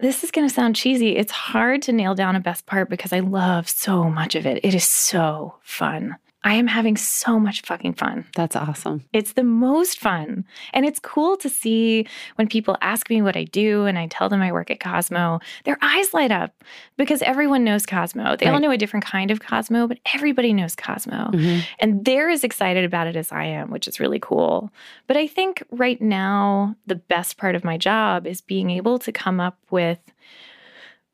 this 0.00 0.24
is 0.24 0.30
going 0.30 0.48
to 0.48 0.54
sound 0.54 0.76
cheesy. 0.76 1.16
It's 1.16 1.32
hard 1.32 1.82
to 1.82 1.92
nail 1.92 2.14
down 2.14 2.36
a 2.36 2.40
best 2.40 2.66
part 2.66 2.88
because 2.88 3.12
I 3.12 3.20
love 3.20 3.68
so 3.68 4.04
much 4.04 4.34
of 4.34 4.46
it. 4.46 4.64
It 4.64 4.74
is 4.74 4.86
so 4.86 5.56
fun. 5.62 6.16
I 6.42 6.54
am 6.54 6.66
having 6.66 6.96
so 6.96 7.38
much 7.38 7.60
fucking 7.62 7.94
fun. 7.94 8.24
That's 8.34 8.56
awesome. 8.56 9.04
It's 9.12 9.34
the 9.34 9.44
most 9.44 9.98
fun. 9.98 10.46
And 10.72 10.86
it's 10.86 10.98
cool 10.98 11.36
to 11.36 11.50
see 11.50 12.06
when 12.36 12.48
people 12.48 12.78
ask 12.80 13.10
me 13.10 13.20
what 13.20 13.36
I 13.36 13.44
do 13.44 13.84
and 13.84 13.98
I 13.98 14.06
tell 14.06 14.30
them 14.30 14.40
I 14.40 14.50
work 14.50 14.70
at 14.70 14.80
Cosmo, 14.80 15.40
their 15.64 15.76
eyes 15.82 16.14
light 16.14 16.32
up 16.32 16.64
because 16.96 17.20
everyone 17.22 17.62
knows 17.62 17.84
Cosmo. 17.84 18.36
They 18.36 18.46
right. 18.46 18.54
all 18.54 18.60
know 18.60 18.70
a 18.70 18.78
different 18.78 19.04
kind 19.04 19.30
of 19.30 19.40
Cosmo, 19.40 19.86
but 19.86 19.98
everybody 20.14 20.54
knows 20.54 20.74
Cosmo. 20.74 21.30
Mm-hmm. 21.30 21.60
And 21.78 22.04
they're 22.06 22.30
as 22.30 22.42
excited 22.42 22.84
about 22.86 23.06
it 23.06 23.16
as 23.16 23.30
I 23.32 23.44
am, 23.44 23.70
which 23.70 23.86
is 23.86 24.00
really 24.00 24.18
cool. 24.18 24.72
But 25.06 25.18
I 25.18 25.26
think 25.26 25.62
right 25.70 26.00
now, 26.00 26.74
the 26.86 26.94
best 26.94 27.36
part 27.36 27.54
of 27.54 27.64
my 27.64 27.76
job 27.76 28.26
is 28.26 28.40
being 28.40 28.70
able 28.70 28.98
to 29.00 29.12
come 29.12 29.40
up 29.40 29.58
with 29.70 29.98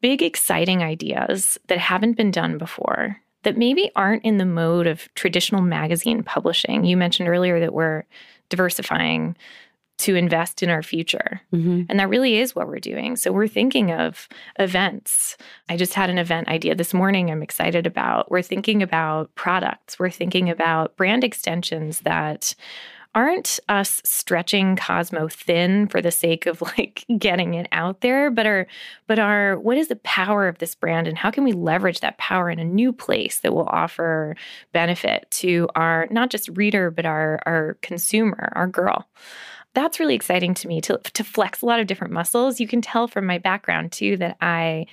big, 0.01 0.23
exciting 0.23 0.85
ideas 0.85 1.59
that 1.67 1.79
haven't 1.79 2.17
been 2.17 2.31
done 2.31 2.59
before 2.59 3.21
that 3.47 3.57
maybe 3.57 3.93
aren't 3.95 4.25
in 4.25 4.39
the 4.39 4.45
mode 4.45 4.89
of 4.89 5.09
traditional 5.15 5.63
magazine 5.63 6.25
publishing. 6.25 6.85
You 6.85 6.97
mentioned 6.97 7.29
earlier 7.29 7.61
that 7.61 7.73
we're 7.73 8.03
diversifying 8.49 9.37
to 9.99 10.17
invest 10.17 10.65
in 10.65 10.69
our 10.69 10.83
future. 10.83 11.41
Mm-hmm. 11.53 11.83
And 11.89 12.01
that 12.01 12.09
really 12.09 12.39
is 12.39 12.57
what 12.57 12.67
we're 12.67 12.81
doing. 12.81 13.15
So 13.15 13.31
we're 13.31 13.47
thinking 13.47 13.93
of 13.93 14.29
events. 14.59 15.37
I 15.69 15.77
just 15.77 15.95
had 15.95 16.11
an 16.11 16.19
event 16.19 16.49
idea 16.49 16.75
this 16.75 16.93
morning 16.93 17.31
I'm 17.31 17.41
excited 17.41 17.87
about. 17.87 18.33
We're 18.33 18.43
thinking 18.43 18.83
about 18.83 19.33
products. 19.37 19.97
We're 19.97 20.11
thinking 20.11 20.51
about 20.51 20.97
brand 20.97 21.23
extensions 21.23 22.01
that 22.01 22.53
aren't 23.17 23.59
us 23.71 24.03
stretching 24.05 24.77
Cosmo 24.77 25.27
thin 25.27 25.89
for 25.89 26.03
the 26.03 26.11
sake 26.11 26.45
of 26.45 26.61
like 26.61 27.05
getting 27.19 27.55
it 27.55 27.67
out 27.73 28.03
there, 28.03 28.31
but 28.31 28.47
are 28.47 28.67
but 29.07 29.19
are 29.19 29.59
what 29.59 29.79
is 29.79 29.89
the 29.89 29.97
power 29.97 30.47
of 30.47 30.59
this 30.59 30.75
brand 30.75 31.09
and 31.09 31.17
how 31.17 31.31
can 31.31 31.43
we 31.43 31.53
leverage 31.53 32.01
that 32.01 32.19
power 32.19 32.51
in 32.51 32.59
a 32.59 32.65
new 32.65 32.93
place 32.93 33.41
that 33.41 33.55
will 33.55 33.69
offer 33.69 34.37
benefit 34.73 35.27
to 35.31 35.67
our 35.75 36.07
not 36.11 36.29
just 36.29 36.49
reader 36.51 36.91
but 36.91 37.07
our 37.07 37.41
our 37.47 37.79
consumer, 37.81 38.53
our 38.55 38.67
girl 38.67 39.09
that's 39.77 40.01
really 40.01 40.15
exciting 40.15 40.55
to 40.55 40.69
me 40.69 40.81
to, 40.81 40.97
to 40.97 41.23
flex 41.23 41.61
a 41.61 41.67
lot 41.67 41.81
of 41.81 41.87
different 41.87 42.11
muscles. 42.11 42.59
You 42.59 42.67
can 42.67 42.81
tell 42.81 43.07
from 43.07 43.27
my 43.27 43.37
background 43.37 43.93
too 43.93 44.17
that 44.17 44.39
I 44.41 44.87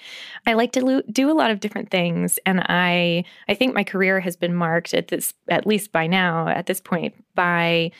I 0.46 0.54
like 0.54 0.74
to 0.74 1.02
do 1.10 1.32
a 1.32 1.34
lot 1.34 1.52
of 1.52 1.62
different 1.62 1.90
things, 1.90 2.38
and 2.46 2.60
I 2.68 3.24
I 3.48 3.54
think 3.54 3.74
my 3.74 3.86
career 3.86 4.20
has 4.20 4.36
been 4.36 4.54
marked 4.54 4.94
at 4.94 5.08
this 5.08 5.34
at 5.48 5.66
least 5.66 5.94
by 5.94 6.06
now 6.06 6.50
at 6.50 6.66
this 6.66 6.82
point 6.82 7.16
by 7.34 7.92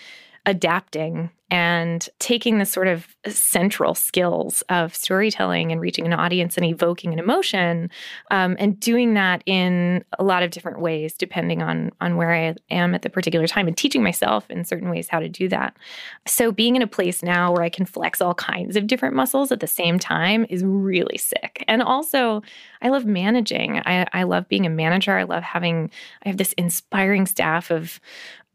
adapting 0.46 1.30
and 1.54 2.10
taking 2.18 2.58
the 2.58 2.66
sort 2.66 2.88
of 2.88 3.16
central 3.28 3.94
skills 3.94 4.64
of 4.70 4.96
storytelling 4.96 5.72
and 5.72 5.80
reaching 5.80 6.04
an 6.08 6.12
audience 6.12 6.58
and 6.58 6.66
evoking 6.66 7.14
an 7.14 7.20
emotion 7.20 7.92
um, 8.32 8.56
and 8.58 8.80
doing 8.80 9.14
that 9.14 9.44
in 9.46 10.04
a 10.18 10.24
lot 10.24 10.42
of 10.42 10.50
different 10.50 10.80
ways 10.80 11.14
depending 11.14 11.62
on 11.62 11.92
on 12.02 12.18
where 12.18 12.34
i 12.34 12.56
am 12.72 12.96
at 12.96 13.04
the 13.04 13.10
particular 13.10 13.46
time 13.46 13.68
and 13.68 13.78
teaching 13.78 14.02
myself 14.02 14.50
in 14.50 14.66
certain 14.66 14.90
ways 14.90 15.08
how 15.08 15.20
to 15.20 15.30
do 15.30 15.48
that. 15.48 15.78
So 16.26 16.52
being 16.52 16.76
in 16.76 16.82
a 16.82 16.88
place 16.88 17.22
now 17.22 17.52
where 17.52 17.64
i 17.64 17.70
can 17.70 17.86
flex 17.86 18.20
all 18.20 18.34
kinds 18.34 18.76
of 18.76 18.88
different 18.88 19.16
muscles 19.16 19.52
at 19.52 19.60
the 19.60 19.68
same 19.68 20.00
time 20.00 20.48
is 20.50 20.64
really 20.64 21.18
sick. 21.18 21.64
And 21.68 21.84
also 21.84 22.42
i 22.82 22.90
love 22.90 23.06
managing. 23.06 23.80
I, 23.86 24.08
I 24.12 24.24
love 24.24 24.50
being 24.50 24.66
a 24.66 24.72
manager. 24.72 25.18
I 25.18 25.24
love 25.24 25.44
having 25.44 25.92
i 26.26 26.30
have 26.30 26.38
this 26.38 26.54
inspiring 26.54 27.28
staff 27.28 27.70
of 27.70 28.00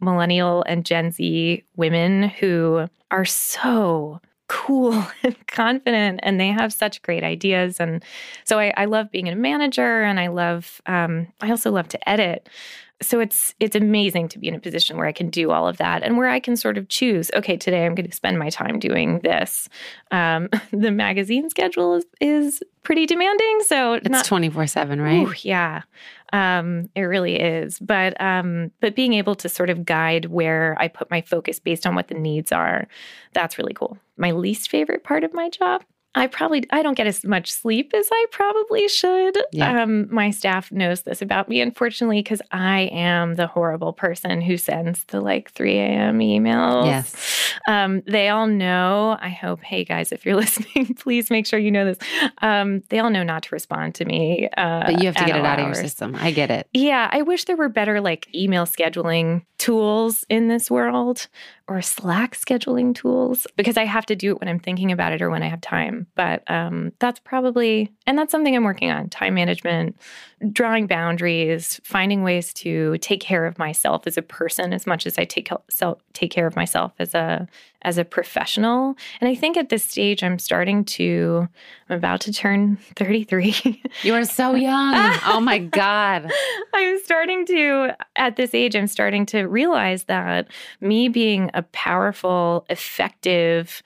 millennial 0.01 0.63
and 0.67 0.85
Gen 0.85 1.11
Z 1.11 1.65
women 1.77 2.25
who 2.29 2.89
are 3.11 3.25
so 3.25 4.21
cool 4.49 4.93
and 5.23 5.47
confident 5.47 6.21
and 6.23 6.41
they 6.41 6.49
have 6.49 6.73
such 6.73 7.03
great 7.03 7.23
ideas. 7.23 7.81
And 7.81 8.05
so 8.45 8.59
i, 8.59 8.73
I 8.77 8.87
love 8.87 9.11
being 9.11 9.29
a 9.29 9.37
manager 9.37 10.03
and 10.03 10.19
i 10.19 10.29
love 10.29 10.81
um, 10.87 11.29
i 11.41 11.51
also 11.51 11.71
love 11.71 11.89
to 11.89 12.09
edit 12.09 12.49
so 13.01 13.21
it's 13.21 13.55
it's 13.61 13.77
amazing 13.77 14.29
to 14.29 14.39
be 14.39 14.49
in 14.49 14.55
a 14.55 14.61
position 14.61 14.97
where 14.97 15.07
I 15.07 15.13
can 15.13 15.31
do 15.31 15.51
all 15.51 15.69
of 15.69 15.77
that 15.77 16.03
and 16.03 16.17
where 16.17 16.29
I 16.29 16.41
can 16.41 16.57
sort 16.57 16.77
of 16.77 16.89
choose. 16.89 17.31
Okay, 17.35 17.57
today 17.57 17.87
I'm 17.87 17.95
going 17.95 18.09
to 18.09 18.15
spend 18.15 18.39
my 18.39 18.51
time 18.51 18.79
doing 18.79 19.21
this. 19.21 19.69
Um, 20.11 20.49
the 20.73 20.91
magazine 20.91 21.49
schedule 21.49 21.95
is, 21.95 22.05
is 22.21 22.63
pretty 22.83 23.07
demanding, 23.07 23.61
so 23.67 23.95
it's 23.95 24.27
twenty 24.27 24.51
four 24.51 24.67
seven, 24.67 25.01
right? 25.01 25.29
Ooh, 25.29 25.35
yeah, 25.43 25.83
um, 26.33 26.91
it 26.97 27.03
really 27.03 27.37
is. 27.37 27.79
But 27.79 28.21
um, 28.21 28.73
but 28.81 28.97
being 28.97 29.13
able 29.13 29.37
to 29.37 29.49
sort 29.49 29.71
of 29.71 29.85
guide 29.85 30.27
where 30.27 30.77
I 30.81 30.89
put 30.89 31.11
my 31.11 31.21
focus 31.21 31.61
based 31.61 31.87
on 31.87 31.95
what 31.95 32.09
the 32.09 32.15
needs 32.15 32.51
are, 32.51 32.89
that's 33.33 33.59
really 33.59 33.75
cool. 33.75 33.97
My 34.17 34.33
least 34.33 34.71
favorite 34.71 35.05
part 35.05 35.23
of 35.23 35.33
my 35.33 35.49
job 35.49 35.85
I 36.19 36.27
probably 36.27 36.65
I 36.71 36.83
don't 36.83 36.95
get 36.95 37.07
as 37.07 37.25
much 37.25 37.53
sleep 37.53 37.93
as 37.95 38.09
I 38.11 38.27
probably 38.33 38.89
should. 38.89 39.39
Yeah. 39.53 39.83
Um, 39.83 40.13
my 40.13 40.31
staff 40.31 40.73
knows 40.73 41.03
this 41.03 41.23
about 41.23 41.49
me, 41.49 41.61
unfortunately, 41.61 42.21
because 42.21 42.43
I 42.51 42.91
am 42.93 43.37
the 43.37 43.47
horrible 43.47 43.93
person 43.93 44.41
who 44.41 44.57
sends 44.57 45.05
the 45.05 45.21
like 45.21 45.53
3 45.53 45.79
a.m. 45.79 46.19
emails. 46.19 46.87
Yes. 46.87 47.55
Um, 47.69 48.03
they 48.07 48.29
all 48.29 48.49
know. 48.49 49.17
I 49.21 49.29
hope. 49.29 49.63
Hey 49.63 49.85
guys, 49.85 50.11
if 50.11 50.27
you're 50.27 50.37
listening, 50.45 50.95
please 50.95 51.31
make 51.31 51.47
sure 51.47 51.59
you 51.59 51.71
know 51.71 51.85
this. 51.85 51.99
Um, 52.43 52.83
they 52.89 52.99
all 52.99 53.11
know 53.11 53.23
not 53.23 53.45
to 53.45 53.51
respond 53.53 53.95
to 53.97 54.05
me. 54.05 54.49
Uh, 54.57 54.87
but 54.87 55.01
you 55.01 55.07
have 55.07 55.17
to 55.17 55.25
get 55.25 55.37
it 55.37 55.45
out 55.45 55.59
hours. 55.59 55.61
of 55.61 55.67
your 55.67 55.75
system. 55.75 56.17
I 56.17 56.33
get 56.33 56.51
it. 56.51 56.69
Yeah, 56.73 57.09
I 57.13 57.23
wish 57.23 57.45
there 57.45 57.57
were 57.57 57.69
better 57.69 58.01
like 58.01 58.27
email 58.35 58.67
scheduling 58.67 59.43
tools 59.59 60.25
in 60.29 60.47
this 60.49 60.71
world 60.71 61.27
or 61.67 61.83
Slack 61.83 62.37
scheduling 62.37 62.95
tools 62.95 63.47
because 63.57 63.77
I 63.77 63.85
have 63.85 64.07
to 64.07 64.17
do 64.17 64.31
it 64.31 64.41
when 64.41 64.49
I'm 64.49 64.61
thinking 64.61 64.93
about 64.93 65.13
it 65.13 65.21
or 65.21 65.31
when 65.31 65.43
I 65.43 65.49
have 65.49 65.61
time. 65.61 66.07
But 66.15 66.49
um, 66.49 66.93
that's 67.01 67.21
probably, 67.21 67.93
and 68.07 68.17
that's 68.17 68.31
something 68.31 68.55
I'm 68.55 68.65
working 68.65 68.91
on 68.91 69.11
time 69.11 69.35
management, 69.35 69.97
drawing 70.53 70.87
boundaries, 70.87 71.81
finding 71.83 72.23
ways 72.23 72.55
to 72.55 72.97
take 72.99 73.21
care 73.21 73.45
of 73.45 73.59
myself 73.59 74.07
as 74.07 74.17
a 74.17 74.23
person 74.23 74.73
as 74.73 74.87
much 74.87 75.07
as 75.07 75.19
I 75.19 75.25
take, 75.25 75.51
self, 75.69 76.01
take 76.13 76.31
care 76.31 76.47
of 76.47 76.57
myself 76.57 76.93
as 76.99 77.15
a 77.15 77.47
as 77.83 77.99
a 77.99 78.05
professional. 78.05 78.97
And 79.21 79.29
I 79.29 79.35
think 79.35 79.57
at 79.57 79.69
this 79.69 79.85
stage, 79.85 80.25
I'm 80.25 80.39
starting 80.39 80.85
to, 80.85 81.49
I'm 81.89 81.97
about 81.97 82.21
to 82.23 82.33
turn 82.33 82.77
33. 82.97 83.83
You 84.03 84.15
are 84.15 84.25
so 84.25 84.55
young. 84.55 84.95
oh 85.27 85.41
my 85.41 85.59
God. 85.59 86.31
I'm 86.75 86.99
starting 87.05 87.47
to, 87.47 87.97
at 88.17 88.37
this 88.37 88.55
age, 88.55 88.75
I'm 88.75 88.89
starting 88.89 89.27
to 89.27 89.45
realize 89.45 90.05
that 90.05 90.49
me 90.81 91.09
being 91.09 91.51
a 91.55 91.63
powerful, 91.63 92.67
effective 92.69 93.83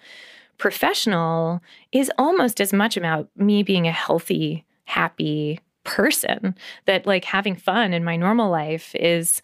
professional 0.59 1.61
is 1.91 2.11
almost 2.19 2.61
as 2.61 2.73
much 2.73 2.97
about 2.97 3.29
me 3.37 3.63
being 3.63 3.87
a 3.87 3.93
healthy, 3.93 4.65
happy, 4.85 5.59
person 5.85 6.55
that 6.87 7.07
like 7.07 7.25
having 7.25 7.57
fun 7.57 7.93
in 7.93 8.05
my 8.05 8.17
normal 8.17 8.51
life 8.51 8.95
is 8.95 9.43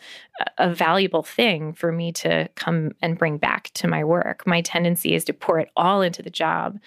a 0.57 0.73
valuable 0.73 1.23
thing 1.23 1.73
for 1.73 1.91
me 1.93 2.13
to 2.13 2.49
come 2.55 2.93
and 3.03 3.19
bring 3.19 3.39
back 3.39 3.71
to 3.75 3.89
my 3.89 4.05
work. 4.05 4.47
My 4.47 4.61
tendency 4.61 5.15
is 5.15 5.25
to 5.25 5.33
pour 5.33 5.59
it 5.59 5.71
all 5.77 6.03
into 6.03 6.23
the 6.23 6.31
job. 6.31 6.79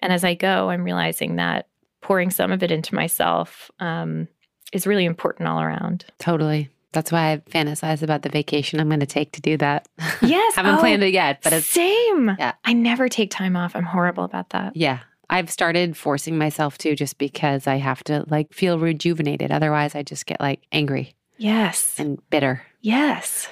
And 0.00 0.12
as 0.12 0.24
I 0.24 0.34
go, 0.34 0.70
I'm 0.70 0.84
realizing 0.84 1.36
that 1.36 1.68
pouring 2.00 2.30
some 2.30 2.52
of 2.52 2.62
it 2.62 2.70
into 2.70 2.94
myself 2.94 3.70
um, 3.80 4.28
is 4.72 4.86
really 4.86 5.04
important 5.04 5.48
all 5.48 5.60
around. 5.60 6.04
Totally. 6.18 6.70
That's 6.92 7.12
why 7.12 7.32
I 7.32 7.36
fantasize 7.50 8.02
about 8.02 8.22
the 8.22 8.30
vacation 8.30 8.80
I'm 8.80 8.88
going 8.88 9.00
to 9.00 9.06
take 9.06 9.32
to 9.32 9.40
do 9.40 9.56
that. 9.58 9.88
Yes. 10.20 10.56
Haven't 10.56 10.76
oh, 10.76 10.78
planned 10.78 11.04
it 11.04 11.12
yet, 11.12 11.42
but 11.42 11.52
it's 11.52 11.66
same. 11.66 12.34
Yeah. 12.38 12.52
I 12.64 12.72
never 12.72 13.08
take 13.08 13.30
time 13.30 13.56
off. 13.56 13.76
I'm 13.76 13.84
horrible 13.84 14.24
about 14.24 14.50
that. 14.50 14.74
yeah. 14.74 15.00
I've 15.30 15.50
started 15.50 15.96
forcing 15.96 16.38
myself 16.38 16.78
to 16.78 16.94
just 16.96 17.18
because 17.18 17.66
I 17.66 17.76
have 17.76 18.02
to 18.04 18.24
like 18.28 18.52
feel 18.52 18.78
rejuvenated. 18.78 19.50
Otherwise, 19.52 19.94
I 19.94 20.02
just 20.02 20.26
get 20.26 20.40
like 20.40 20.60
angry 20.72 21.14
Yes. 21.36 21.98
and 21.98 22.18
bitter. 22.30 22.62
Yes. 22.80 23.48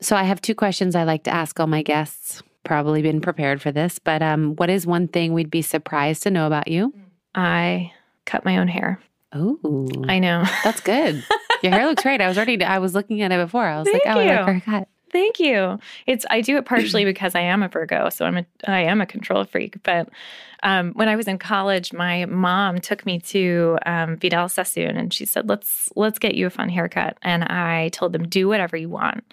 So 0.00 0.14
I 0.16 0.22
have 0.22 0.40
two 0.40 0.54
questions 0.54 0.94
I 0.94 1.02
like 1.04 1.24
to 1.24 1.30
ask 1.34 1.58
all 1.58 1.66
my 1.66 1.82
guests. 1.82 2.42
Probably 2.64 3.02
been 3.02 3.20
prepared 3.20 3.60
for 3.62 3.72
this, 3.72 3.98
but 3.98 4.22
um, 4.22 4.54
what 4.56 4.68
is 4.70 4.86
one 4.86 5.08
thing 5.08 5.32
we'd 5.32 5.50
be 5.50 5.62
surprised 5.62 6.22
to 6.24 6.30
know 6.30 6.46
about 6.46 6.68
you? 6.68 6.92
I 7.34 7.92
cut 8.26 8.44
my 8.44 8.58
own 8.58 8.68
hair. 8.68 9.00
Oh, 9.32 9.88
I 10.08 10.18
know. 10.18 10.44
that's 10.64 10.80
good. 10.80 11.24
Your 11.62 11.72
hair 11.72 11.86
looks 11.86 12.02
great. 12.02 12.20
I 12.20 12.28
was 12.28 12.36
already. 12.36 12.62
I 12.62 12.78
was 12.78 12.94
looking 12.94 13.22
at 13.22 13.32
it 13.32 13.38
before. 13.44 13.64
I 13.64 13.78
was 13.78 13.88
Thank 13.88 14.04
like, 14.04 14.16
oh, 14.16 14.20
I 14.20 14.24
like 14.26 14.38
you. 14.46 14.52
her 14.54 14.60
cut. 14.60 14.88
Thank 15.10 15.40
you. 15.40 15.78
It's 16.06 16.24
I 16.30 16.40
do 16.40 16.56
it 16.56 16.64
partially 16.64 17.04
because 17.12 17.34
I 17.34 17.40
am 17.40 17.62
a 17.62 17.68
Virgo, 17.68 18.08
so 18.10 18.24
I'm 18.24 18.38
a 18.38 18.46
I 18.66 18.80
am 18.80 19.00
a 19.00 19.06
control 19.06 19.44
freak. 19.44 19.82
But 19.82 20.08
um, 20.62 20.92
when 20.94 21.08
I 21.08 21.16
was 21.16 21.28
in 21.28 21.38
college, 21.38 21.92
my 21.92 22.26
mom 22.26 22.80
took 22.80 23.06
me 23.06 23.20
to 23.20 23.78
um, 23.86 24.16
Vidal 24.16 24.48
Sassoon, 24.48 24.96
and 24.96 25.12
she 25.12 25.24
said, 25.24 25.48
"Let's 25.48 25.90
let's 25.96 26.18
get 26.18 26.34
you 26.34 26.46
a 26.46 26.50
fun 26.50 26.68
haircut." 26.68 27.16
And 27.22 27.44
I 27.44 27.88
told 27.90 28.12
them, 28.12 28.28
"Do 28.28 28.48
whatever 28.48 28.76
you 28.76 28.88
want." 28.88 29.24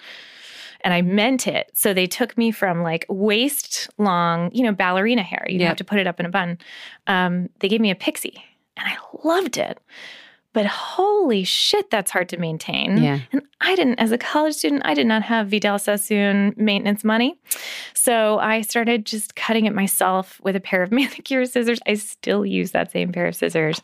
And 0.81 0.93
I 0.93 1.01
meant 1.01 1.47
it. 1.47 1.71
So 1.73 1.93
they 1.95 2.05
took 2.05 2.37
me 2.37 2.51
from 2.51 2.83
like 2.83 3.05
waist 3.09 3.89
long, 3.97 4.51
you 4.53 4.63
know, 4.63 4.71
ballerina 4.71 5.23
hair. 5.23 5.43
You 5.49 5.59
Yep. 5.59 5.67
have 5.67 5.77
to 5.77 5.83
put 5.83 5.97
it 5.97 6.05
up 6.05 6.19
in 6.19 6.27
a 6.27 6.29
bun. 6.29 6.59
Um, 7.07 7.49
they 7.59 7.67
gave 7.67 7.81
me 7.81 7.89
a 7.89 7.95
pixie, 7.95 8.43
and 8.77 8.87
I 8.87 8.95
loved 9.23 9.57
it. 9.57 9.79
But 10.55 10.67
holy 10.67 11.43
shit, 11.43 11.91
that's 11.91 12.09
hard 12.09 12.29
to 12.29 12.37
maintain. 12.37 13.03
Yeah. 13.03 13.19
And 13.33 13.41
I 13.59 13.75
didn't, 13.75 13.99
as 13.99 14.13
a 14.13 14.17
college 14.17 14.55
student, 14.55 14.83
I 14.85 14.93
did 14.93 15.05
not 15.05 15.21
have 15.21 15.49
Vidal 15.49 15.77
Sassoon 15.77 16.53
maintenance 16.55 17.03
money. 17.03 17.37
So 17.93 18.39
I 18.39 18.61
started 18.61 19.05
just 19.05 19.35
cutting 19.35 19.65
it 19.65 19.73
myself 19.75 20.39
with 20.43 20.55
a 20.55 20.61
pair 20.61 20.81
of 20.81 20.91
manicure 20.93 21.45
scissors. 21.45 21.79
I 21.85 21.95
still 21.95 22.45
use 22.45 22.71
that 22.71 22.89
same 22.89 23.11
pair 23.11 23.27
of 23.27 23.35
scissors. 23.35 23.81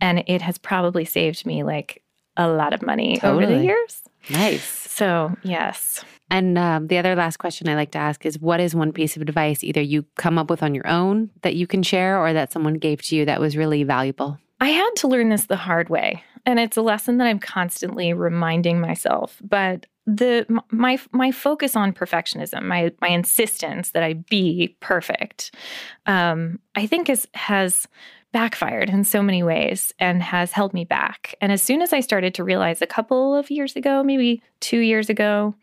And 0.00 0.22
it 0.28 0.40
has 0.42 0.58
probably 0.58 1.04
saved 1.04 1.44
me 1.44 1.64
like 1.64 2.04
a 2.36 2.46
lot 2.46 2.72
of 2.72 2.82
money 2.82 3.20
over 3.24 3.44
the 3.44 3.58
years. 3.58 4.02
Nice. 4.30 4.62
So, 4.62 5.34
yes. 5.42 6.04
And 6.30 6.56
um, 6.56 6.86
the 6.86 6.98
other 6.98 7.16
last 7.16 7.38
question 7.38 7.68
I 7.68 7.74
like 7.74 7.90
to 7.90 7.98
ask 7.98 8.24
is 8.24 8.38
what 8.38 8.60
is 8.60 8.76
one 8.76 8.92
piece 8.92 9.16
of 9.16 9.22
advice 9.22 9.64
either 9.64 9.82
you 9.82 10.04
come 10.16 10.38
up 10.38 10.50
with 10.50 10.62
on 10.62 10.72
your 10.72 10.86
own 10.86 11.30
that 11.42 11.56
you 11.56 11.66
can 11.66 11.82
share 11.82 12.16
or 12.16 12.32
that 12.32 12.52
someone 12.52 12.74
gave 12.74 13.02
to 13.02 13.16
you 13.16 13.24
that 13.24 13.40
was 13.40 13.56
really 13.56 13.82
valuable? 13.82 14.38
I 14.62 14.68
had 14.68 14.90
to 14.98 15.08
learn 15.08 15.28
this 15.28 15.46
the 15.46 15.56
hard 15.56 15.88
way, 15.88 16.22
and 16.46 16.60
it's 16.60 16.76
a 16.76 16.82
lesson 16.82 17.16
that 17.16 17.26
I'm 17.26 17.40
constantly 17.40 18.12
reminding 18.12 18.80
myself. 18.80 19.42
But 19.42 19.86
the 20.06 20.46
my 20.70 21.00
my 21.10 21.32
focus 21.32 21.74
on 21.74 21.92
perfectionism, 21.92 22.62
my 22.62 22.92
my 23.00 23.08
insistence 23.08 23.90
that 23.90 24.04
I 24.04 24.12
be 24.12 24.76
perfect, 24.78 25.52
um, 26.06 26.60
I 26.76 26.86
think 26.86 27.10
is 27.10 27.26
has 27.34 27.88
backfired 28.32 28.88
in 28.88 29.04
so 29.04 29.22
many 29.22 29.42
ways 29.42 29.92
and 29.98 30.22
has 30.22 30.52
held 30.52 30.72
me 30.72 30.84
back. 30.84 31.34
And 31.40 31.52
as 31.52 31.62
soon 31.62 31.82
as 31.82 31.92
I 31.92 32.00
started 32.00 32.34
to 32.34 32.44
realize 32.44 32.80
a 32.80 32.86
couple 32.86 33.34
of 33.34 33.50
years 33.50 33.76
ago, 33.76 34.02
maybe 34.02 34.42
two 34.60 34.78
years 34.78 35.10
ago, 35.10 35.54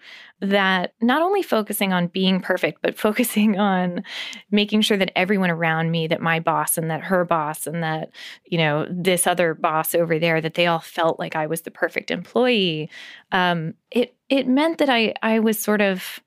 that 0.42 0.94
not 1.02 1.22
only 1.22 1.42
focusing 1.42 1.92
on 1.92 2.08
being 2.08 2.40
perfect, 2.40 2.82
but 2.82 2.98
focusing 3.08 3.60
on 3.60 4.04
making 4.52 4.82
sure 4.82 4.98
that 4.98 5.12
everyone 5.16 5.50
around 5.50 5.90
me, 5.90 6.08
that 6.08 6.22
my 6.22 6.40
boss 6.40 6.78
and 6.78 6.92
that 6.92 7.02
her 7.02 7.26
boss 7.26 7.66
and 7.66 7.84
that, 7.84 8.12
you 8.46 8.58
know, 8.58 8.86
this 8.90 9.26
other 9.26 9.56
boss 9.56 9.96
over 9.96 10.20
there, 10.20 10.40
that 10.40 10.54
they 10.54 10.68
all 10.68 10.80
felt 10.80 11.20
like 11.20 11.36
I 11.36 11.48
was 11.48 11.62
the 11.62 11.72
perfect 11.72 12.12
employee. 12.12 12.90
Um, 13.32 13.74
it 13.92 14.16
it 14.30 14.48
meant 14.48 14.78
that 14.78 14.90
I 14.90 15.16
I 15.24 15.40
was 15.40 15.58
sort 15.58 15.82
of 15.82 16.20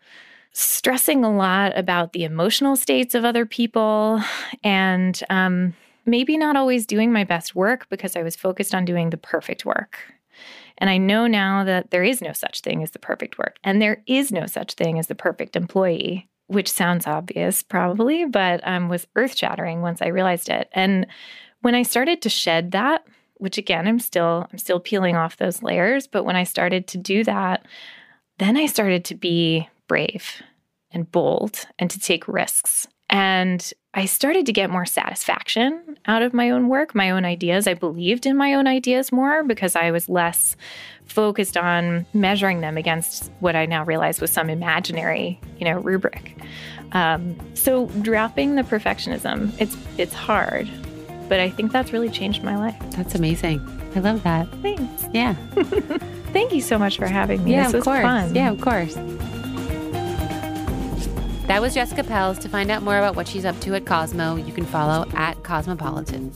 stressing 0.52 1.24
a 1.24 1.34
lot 1.34 1.76
about 1.78 2.12
the 2.12 2.24
emotional 2.24 2.76
states 2.76 3.14
of 3.14 3.24
other 3.24 3.46
people 3.46 4.20
and 4.64 5.22
um, 5.30 5.74
maybe 6.04 6.36
not 6.36 6.56
always 6.56 6.86
doing 6.86 7.12
my 7.12 7.24
best 7.24 7.54
work 7.54 7.88
because 7.88 8.16
I 8.16 8.22
was 8.22 8.36
focused 8.36 8.74
on 8.74 8.84
doing 8.84 9.10
the 9.10 9.16
perfect 9.16 9.64
work. 9.64 9.98
And 10.78 10.88
I 10.90 10.96
know 10.96 11.26
now 11.26 11.64
that 11.64 11.90
there 11.90 12.02
is 12.02 12.20
no 12.20 12.32
such 12.32 12.60
thing 12.60 12.82
as 12.82 12.92
the 12.92 12.98
perfect 12.98 13.38
work, 13.38 13.56
and 13.62 13.80
there 13.80 14.02
is 14.06 14.32
no 14.32 14.46
such 14.46 14.74
thing 14.74 14.98
as 14.98 15.06
the 15.06 15.14
perfect 15.14 15.54
employee, 15.54 16.28
which 16.46 16.70
sounds 16.70 17.06
obvious 17.06 17.62
probably, 17.62 18.24
but 18.24 18.66
um, 18.66 18.88
was 18.88 19.06
earth 19.14 19.36
shattering 19.36 19.82
once 19.82 20.02
I 20.02 20.08
realized 20.08 20.48
it. 20.48 20.68
And 20.72 21.06
when 21.60 21.74
I 21.74 21.82
started 21.82 22.22
to 22.22 22.28
shed 22.28 22.72
that, 22.72 23.06
which 23.34 23.58
again 23.58 23.86
I'm 23.86 23.98
still 23.98 24.46
I'm 24.50 24.58
still 24.58 24.80
peeling 24.80 25.16
off 25.16 25.36
those 25.36 25.62
layers, 25.62 26.06
but 26.06 26.24
when 26.24 26.36
I 26.36 26.44
started 26.44 26.86
to 26.88 26.98
do 26.98 27.24
that, 27.24 27.66
then 28.38 28.56
I 28.56 28.66
started 28.66 29.04
to 29.06 29.14
be 29.14 29.68
brave 29.88 30.42
and 30.90 31.10
bold 31.10 31.66
and 31.78 31.90
to 31.90 31.98
take 31.98 32.26
risks. 32.28 32.86
And 33.10 33.72
I 33.94 34.06
started 34.06 34.46
to 34.46 34.52
get 34.52 34.70
more 34.70 34.86
satisfaction 34.86 35.98
out 36.06 36.22
of 36.22 36.32
my 36.32 36.48
own 36.48 36.68
work, 36.68 36.94
my 36.94 37.10
own 37.10 37.26
ideas. 37.26 37.66
I 37.66 37.74
believed 37.74 38.24
in 38.24 38.38
my 38.38 38.54
own 38.54 38.66
ideas 38.66 39.12
more 39.12 39.44
because 39.44 39.76
I 39.76 39.90
was 39.90 40.08
less 40.08 40.56
focused 41.04 41.58
on 41.58 42.06
measuring 42.14 42.62
them 42.62 42.78
against 42.78 43.30
what 43.40 43.54
I 43.54 43.66
now 43.66 43.84
realize 43.84 44.18
was 44.18 44.32
some 44.32 44.48
imaginary, 44.48 45.38
you 45.58 45.66
know, 45.66 45.78
rubric. 45.78 46.38
Um, 46.92 47.36
so 47.54 47.86
dropping 48.00 48.54
the 48.54 48.62
perfectionism, 48.62 49.52
it's 49.58 49.76
it's 49.98 50.14
hard, 50.14 50.70
but 51.28 51.38
I 51.38 51.50
think 51.50 51.70
that's 51.70 51.92
really 51.92 52.10
changed 52.10 52.42
my 52.42 52.56
life. 52.56 52.76
That's 52.92 53.14
amazing. 53.14 53.60
I 53.94 54.00
love 54.00 54.22
that. 54.22 54.48
Thanks. 54.62 55.04
Yeah. 55.12 55.34
Thank 56.32 56.54
you 56.54 56.62
so 56.62 56.78
much 56.78 56.96
for 56.96 57.06
having 57.06 57.44
me. 57.44 57.52
Yeah, 57.52 57.64
this 57.66 57.74
of 57.74 57.84
course. 57.84 58.02
fun. 58.02 58.34
Yeah, 58.34 58.50
of 58.50 58.60
course. 58.60 58.96
That 61.46 61.60
was 61.60 61.74
Jessica 61.74 62.04
Pels. 62.04 62.38
To 62.40 62.48
find 62.48 62.70
out 62.70 62.82
more 62.82 62.98
about 62.98 63.16
what 63.16 63.28
she's 63.28 63.44
up 63.44 63.58
to 63.60 63.74
at 63.74 63.84
Cosmo, 63.84 64.36
you 64.36 64.52
can 64.52 64.64
follow 64.64 65.06
at 65.14 65.42
Cosmopolitan. 65.42 66.32